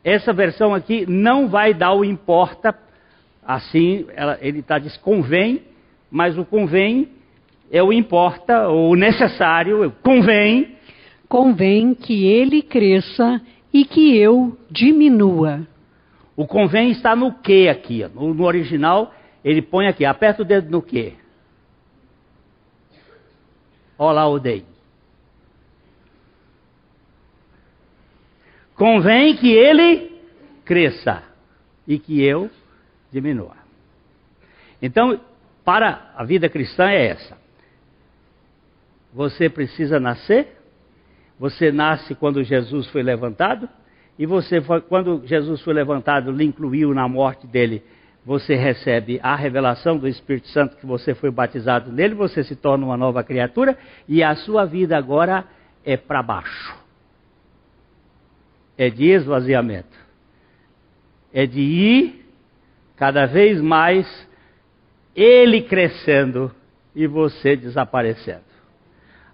Essa 0.03 0.33
versão 0.33 0.75
aqui 0.75 1.05
não 1.07 1.49
vai 1.49 1.75
dar 1.75 1.93
o 1.93 2.03
importa, 2.03 2.75
assim, 3.45 4.07
ela, 4.15 4.39
ele 4.41 4.61
está 4.61 4.79
diz 4.79 4.97
convém, 4.97 5.65
mas 6.11 6.39
o 6.39 6.47
convém 6.47 7.18
é 7.71 7.83
o 7.83 7.93
importa, 7.93 8.69
o 8.69 8.95
necessário, 8.95 9.93
convém. 10.03 10.77
Convém 11.29 11.95
que 11.95 12.27
ele 12.27 12.63
cresça 12.63 13.41
e 13.73 13.85
que 13.85 14.17
eu 14.17 14.57
diminua. 14.71 15.67
O 16.35 16.47
convém 16.47 16.91
está 16.91 17.15
no 17.15 17.35
que 17.35 17.69
aqui. 17.69 18.07
No, 18.15 18.45
original, 18.45 19.13
ele 19.45 19.61
põe 19.61 19.87
aqui, 19.87 20.05
aperta 20.05 20.43
o 20.43 20.45
dedo 20.45 20.71
no 20.71 20.81
que. 20.81 21.15
Olha 23.99 24.13
lá 24.13 24.29
o 24.29 24.39
dei. 24.39 24.65
Convém 28.75 29.37
que 29.37 29.51
ele 29.51 30.13
cresça 30.65 31.25
e 31.87 31.99
que 31.99 32.23
eu 32.23 32.49
diminua. 33.11 33.57
Então, 34.81 35.21
para 35.65 36.13
a 36.17 36.25
vida 36.25 36.49
cristã 36.49 36.89
é 36.89 37.09
essa. 37.09 37.48
Você 39.19 39.49
precisa 39.49 39.99
nascer. 39.99 40.47
Você 41.41 41.73
nasce 41.73 42.15
quando 42.15 42.41
Jesus 42.45 42.87
foi 42.87 43.03
levantado. 43.03 43.69
E 44.17 44.25
você, 44.25 44.61
quando 44.89 45.27
Jesus 45.27 45.61
foi 45.63 45.75
levantado, 45.75 46.31
lhe 46.31 46.45
incluiu 46.45 46.95
na 46.95 47.09
morte 47.09 47.45
dele. 47.45 47.83
Você 48.25 48.55
recebe 48.55 49.19
a 49.21 49.35
revelação 49.35 49.99
do 49.99 50.07
Espírito 50.07 50.47
Santo 50.51 50.77
que 50.77 50.87
você 50.87 51.17
foi 51.17 51.33
batizado 51.33 51.91
nele. 51.91 52.15
Você 52.15 52.45
se 52.45 52.55
torna 52.55 52.87
uma 52.87 52.97
nova 52.97 53.25
criatura. 53.25 53.77
E 54.07 54.23
a 54.23 54.37
sua 54.37 54.65
vida 54.65 54.97
agora 54.97 55.45
é 55.85 55.97
para 55.97 56.23
baixo. 56.23 56.77
É 58.77 58.89
de 58.89 59.07
esvaziamento. 59.07 59.99
É 61.35 61.45
de 61.45 61.59
ir 61.61 62.25
cada 62.95 63.27
vez 63.27 63.61
mais 63.61 64.07
ele 65.13 65.63
crescendo 65.63 66.53
e 66.95 67.09
você 67.09 67.57
desaparecendo. 67.57 68.48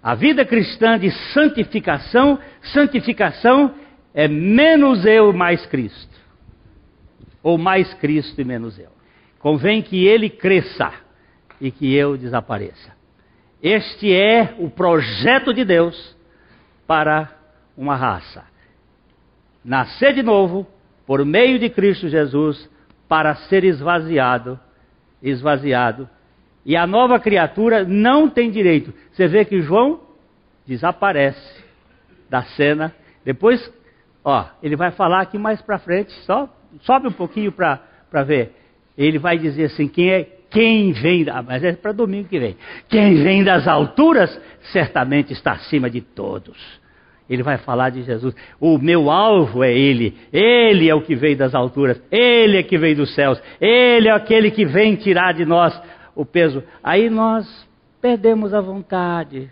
A 0.05 0.13
vida 0.13 0.45
cristã 0.45 0.99
de 0.99 1.09
santificação, 1.33 2.37
santificação 2.61 3.73
é 4.13 4.27
menos 4.27 5.03
eu 5.03 5.33
mais 5.33 5.65
Cristo. 5.65 6.15
Ou 7.41 7.57
mais 7.57 7.91
Cristo 7.95 8.39
e 8.39 8.45
menos 8.45 8.77
eu. 8.77 8.91
Convém 9.39 9.81
que 9.81 10.05
ele 10.05 10.29
cresça 10.29 10.93
e 11.59 11.71
que 11.71 11.91
eu 11.91 12.15
desapareça. 12.15 12.93
Este 13.63 14.13
é 14.13 14.53
o 14.59 14.69
projeto 14.69 15.51
de 15.51 15.65
Deus 15.65 16.15
para 16.85 17.35
uma 17.75 17.95
raça. 17.95 18.43
Nascer 19.63 20.13
de 20.13 20.21
novo 20.21 20.67
por 21.07 21.25
meio 21.25 21.57
de 21.57 21.67
Cristo 21.67 22.09
Jesus 22.09 22.69
para 23.07 23.33
ser 23.33 23.63
esvaziado, 23.63 24.59
esvaziado 25.19 26.07
e 26.65 26.75
a 26.75 26.87
nova 26.87 27.19
criatura 27.19 27.83
não 27.83 28.27
tem 28.27 28.49
direito. 28.49 28.93
Você 29.11 29.27
vê 29.27 29.45
que 29.45 29.61
João 29.61 29.99
desaparece 30.65 31.63
da 32.29 32.41
cena. 32.41 32.93
Depois, 33.23 33.71
ó, 34.23 34.45
ele 34.63 34.75
vai 34.75 34.91
falar 34.91 35.21
aqui 35.21 35.37
mais 35.37 35.61
para 35.61 35.77
frente, 35.77 36.11
só 36.25 36.49
sobe 36.81 37.07
um 37.07 37.11
pouquinho 37.11 37.51
para 37.51 38.23
ver. 38.25 38.51
Ele 38.97 39.19
vai 39.19 39.37
dizer 39.37 39.65
assim: 39.65 39.87
quem 39.87 40.11
é, 40.11 40.27
quem 40.49 40.91
vem, 40.91 41.25
mas 41.45 41.63
é 41.63 41.73
para 41.73 41.91
domingo 41.91 42.29
que 42.29 42.39
vem. 42.39 42.57
Quem 42.89 43.23
vem 43.23 43.43
das 43.43 43.67
alturas 43.67 44.39
certamente 44.71 45.33
está 45.33 45.51
acima 45.51 45.89
de 45.89 46.01
todos. 46.01 46.57
Ele 47.29 47.41
vai 47.41 47.57
falar 47.57 47.89
de 47.89 48.03
Jesus. 48.03 48.35
O 48.59 48.77
meu 48.77 49.09
alvo 49.09 49.63
é 49.63 49.73
Ele. 49.73 50.15
Ele 50.31 50.87
é 50.87 50.93
o 50.93 51.01
que 51.01 51.15
veio 51.15 51.35
das 51.35 51.55
alturas. 51.55 51.99
Ele 52.11 52.57
é 52.57 52.63
que 52.63 52.77
veio 52.77 52.97
dos 52.97 53.15
céus. 53.15 53.41
Ele 53.59 54.07
é 54.07 54.11
aquele 54.11 54.51
que 54.51 54.63
vem 54.63 54.95
tirar 54.95 55.33
de 55.33 55.43
nós 55.43 55.79
o 56.15 56.25
peso. 56.25 56.63
Aí 56.83 57.09
nós 57.09 57.67
perdemos 58.01 58.53
a 58.53 58.61
vontade 58.61 59.51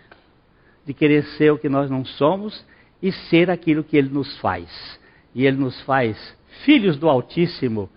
de 0.86 0.94
querer 0.94 1.24
ser 1.36 1.52
o 1.52 1.58
que 1.58 1.68
nós 1.68 1.90
não 1.90 2.04
somos 2.04 2.64
e 3.02 3.12
ser 3.12 3.50
aquilo 3.50 3.84
que 3.84 3.96
Ele 3.96 4.08
nos 4.08 4.38
faz. 4.38 4.98
E 5.34 5.46
Ele 5.46 5.56
nos 5.56 5.80
faz 5.82 6.16
filhos 6.64 6.96
do 6.96 7.08
Altíssimo 7.08 7.90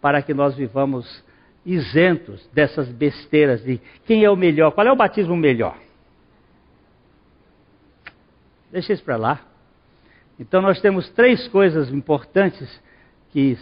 para 0.00 0.22
que 0.22 0.34
nós 0.34 0.54
vivamos 0.54 1.22
isentos 1.64 2.46
dessas 2.52 2.88
besteiras 2.88 3.62
de 3.62 3.80
quem 4.04 4.24
é 4.24 4.30
o 4.30 4.36
melhor, 4.36 4.72
qual 4.72 4.86
é 4.86 4.92
o 4.92 4.96
batismo 4.96 5.36
melhor. 5.36 5.78
Deixa 8.70 8.92
isso 8.92 9.04
para 9.04 9.16
lá. 9.16 9.40
Então 10.38 10.60
nós 10.60 10.80
temos 10.80 11.08
três 11.10 11.46
coisas 11.48 11.90
importantes 11.90 12.68
que 13.30 13.56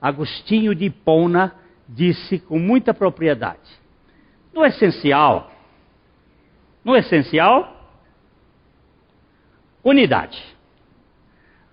Agostinho 0.00 0.74
de 0.74 0.86
Hipona 0.86 1.54
disse 1.88 2.38
com 2.38 2.58
muita 2.58 2.94
propriedade. 2.94 3.83
No 4.54 4.64
essencial, 4.64 5.50
no 6.84 6.96
essencial, 6.96 7.90
unidade. 9.82 10.42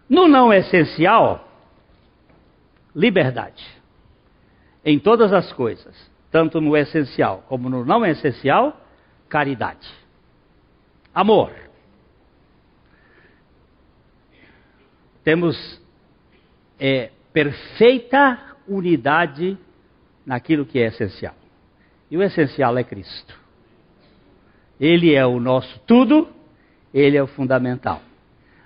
No 0.09 0.27
não 0.27 0.51
essencial, 0.51 1.47
liberdade 2.93 3.63
em 4.83 4.99
todas 4.99 5.31
as 5.31 5.53
coisas, 5.53 5.95
tanto 6.31 6.59
no 6.59 6.75
essencial 6.75 7.43
como 7.47 7.69
no 7.69 7.85
não 7.85 8.05
essencial, 8.05 8.81
caridade. 9.29 9.87
Amor. 11.13 11.53
Temos 15.23 15.79
é, 16.79 17.11
perfeita 17.31 18.39
unidade 18.67 19.57
naquilo 20.25 20.65
que 20.65 20.79
é 20.79 20.87
essencial. 20.87 21.35
E 22.11 22.17
o 22.17 22.21
essencial 22.21 22.77
é 22.77 22.83
Cristo. 22.83 23.39
Ele 24.77 25.15
é 25.15 25.25
o 25.25 25.39
nosso 25.39 25.79
tudo, 25.87 26.27
ele 26.93 27.15
é 27.15 27.23
o 27.23 27.27
fundamental. 27.27 28.01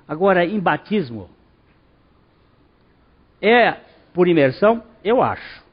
Agora, 0.07 0.43
em 0.43 0.59
batismo, 0.59 1.29
é 3.39 3.79
por 4.13 4.27
imersão? 4.27 4.83
Eu 5.03 5.21
acho. 5.21 5.63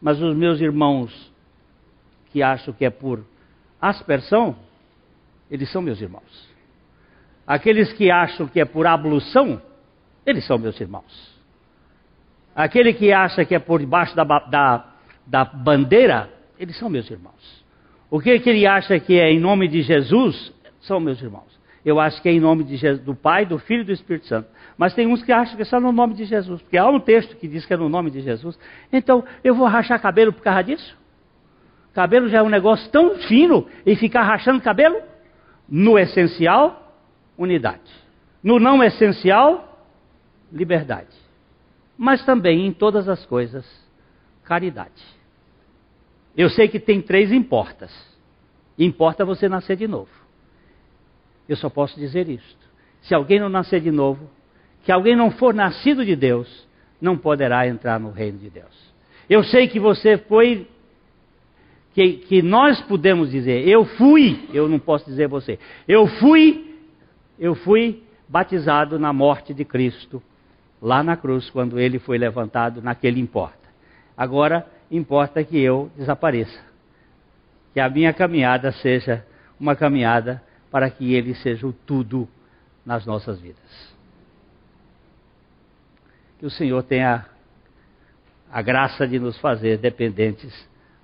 Mas 0.00 0.20
os 0.22 0.36
meus 0.36 0.60
irmãos 0.60 1.32
que 2.30 2.42
acham 2.42 2.72
que 2.72 2.84
é 2.84 2.90
por 2.90 3.24
aspersão, 3.80 4.56
eles 5.50 5.70
são 5.72 5.82
meus 5.82 6.00
irmãos. 6.00 6.48
Aqueles 7.46 7.92
que 7.94 8.10
acham 8.10 8.46
que 8.46 8.60
é 8.60 8.64
por 8.64 8.86
ablução, 8.86 9.60
eles 10.24 10.46
são 10.46 10.58
meus 10.58 10.80
irmãos. 10.80 11.34
Aquele 12.54 12.92
que 12.92 13.12
acha 13.12 13.44
que 13.44 13.54
é 13.54 13.58
por 13.58 13.80
debaixo 13.80 14.14
da, 14.14 14.24
da, 14.24 14.94
da 15.26 15.44
bandeira, 15.44 16.35
eles 16.58 16.78
são 16.78 16.88
meus 16.88 17.10
irmãos. 17.10 17.64
O 18.10 18.20
que, 18.20 18.38
que 18.38 18.50
ele 18.50 18.66
acha 18.66 18.98
que 19.00 19.18
é 19.18 19.30
em 19.30 19.40
nome 19.40 19.68
de 19.68 19.82
Jesus, 19.82 20.52
são 20.80 21.00
meus 21.00 21.20
irmãos. 21.20 21.56
Eu 21.84 22.00
acho 22.00 22.20
que 22.20 22.28
é 22.28 22.32
em 22.32 22.40
nome 22.40 22.64
Jesus, 22.76 23.04
do 23.04 23.14
Pai, 23.14 23.46
do 23.46 23.58
Filho 23.58 23.82
e 23.82 23.84
do 23.84 23.92
Espírito 23.92 24.26
Santo. 24.26 24.48
Mas 24.76 24.92
tem 24.94 25.06
uns 25.06 25.22
que 25.22 25.32
acham 25.32 25.56
que 25.56 25.62
é 25.62 25.64
só 25.64 25.80
no 25.80 25.92
nome 25.92 26.14
de 26.14 26.24
Jesus, 26.24 26.60
porque 26.60 26.76
há 26.76 26.88
um 26.88 26.98
texto 26.98 27.36
que 27.36 27.46
diz 27.46 27.64
que 27.64 27.72
é 27.72 27.76
no 27.76 27.88
nome 27.88 28.10
de 28.10 28.20
Jesus. 28.20 28.58
Então, 28.92 29.24
eu 29.44 29.54
vou 29.54 29.66
rachar 29.66 30.00
cabelo 30.00 30.32
por 30.32 30.42
causa 30.42 30.64
disso? 30.64 30.96
Cabelo 31.94 32.28
já 32.28 32.38
é 32.38 32.42
um 32.42 32.48
negócio 32.48 32.90
tão 32.90 33.16
fino 33.20 33.66
e 33.84 33.94
ficar 33.94 34.22
rachando 34.22 34.60
cabelo? 34.60 35.00
No 35.68 35.98
essencial, 35.98 36.92
unidade. 37.38 37.90
No 38.42 38.58
não 38.58 38.82
essencial, 38.82 39.88
liberdade. 40.52 41.16
Mas 41.96 42.24
também 42.24 42.66
em 42.66 42.72
todas 42.72 43.08
as 43.08 43.24
coisas, 43.24 43.64
caridade. 44.44 45.15
Eu 46.36 46.50
sei 46.50 46.68
que 46.68 46.78
tem 46.78 47.00
três 47.00 47.32
importas. 47.32 47.90
Importa 48.78 49.24
você 49.24 49.48
nascer 49.48 49.76
de 49.76 49.88
novo. 49.88 50.10
Eu 51.48 51.56
só 51.56 51.70
posso 51.70 51.98
dizer 51.98 52.28
isto. 52.28 52.66
Se 53.02 53.14
alguém 53.14 53.40
não 53.40 53.48
nascer 53.48 53.80
de 53.80 53.90
novo, 53.90 54.28
que 54.84 54.92
alguém 54.92 55.16
não 55.16 55.30
for 55.30 55.54
nascido 55.54 56.04
de 56.04 56.14
Deus, 56.14 56.66
não 57.00 57.16
poderá 57.16 57.66
entrar 57.66 57.98
no 57.98 58.10
reino 58.10 58.38
de 58.38 58.50
Deus. 58.50 58.94
Eu 59.28 59.42
sei 59.44 59.68
que 59.68 59.80
você 59.80 60.18
foi, 60.18 60.68
que, 61.94 62.14
que 62.14 62.42
nós 62.42 62.80
podemos 62.82 63.30
dizer, 63.30 63.66
eu 63.66 63.84
fui, 63.84 64.48
eu 64.52 64.68
não 64.68 64.78
posso 64.78 65.06
dizer 65.06 65.28
você, 65.28 65.58
eu 65.88 66.06
fui, 66.06 66.76
eu 67.38 67.54
fui 67.54 68.02
batizado 68.28 68.98
na 68.98 69.12
morte 69.12 69.54
de 69.54 69.64
Cristo, 69.64 70.22
lá 70.80 71.02
na 71.02 71.16
cruz, 71.16 71.48
quando 71.50 71.80
ele 71.80 71.98
foi 71.98 72.18
levantado, 72.18 72.82
naquele 72.82 73.20
importa. 73.20 73.66
Agora, 74.16 74.66
importa 74.90 75.42
que 75.42 75.58
eu 75.58 75.90
desapareça. 75.96 76.60
Que 77.72 77.80
a 77.80 77.88
minha 77.88 78.12
caminhada 78.12 78.72
seja 78.72 79.24
uma 79.58 79.74
caminhada 79.74 80.42
para 80.70 80.90
que 80.90 81.14
Ele 81.14 81.34
seja 81.34 81.66
o 81.66 81.72
tudo 81.72 82.28
nas 82.84 83.04
nossas 83.04 83.40
vidas. 83.40 83.94
Que 86.38 86.46
o 86.46 86.50
Senhor 86.50 86.82
tenha 86.82 87.26
a 88.50 88.62
graça 88.62 89.06
de 89.06 89.18
nos 89.18 89.38
fazer 89.38 89.78
dependentes 89.78 90.52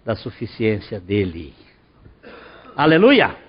da 0.05 0.15
suficiência 0.15 1.01
dEle. 1.01 1.55
Aleluia! 2.77 3.42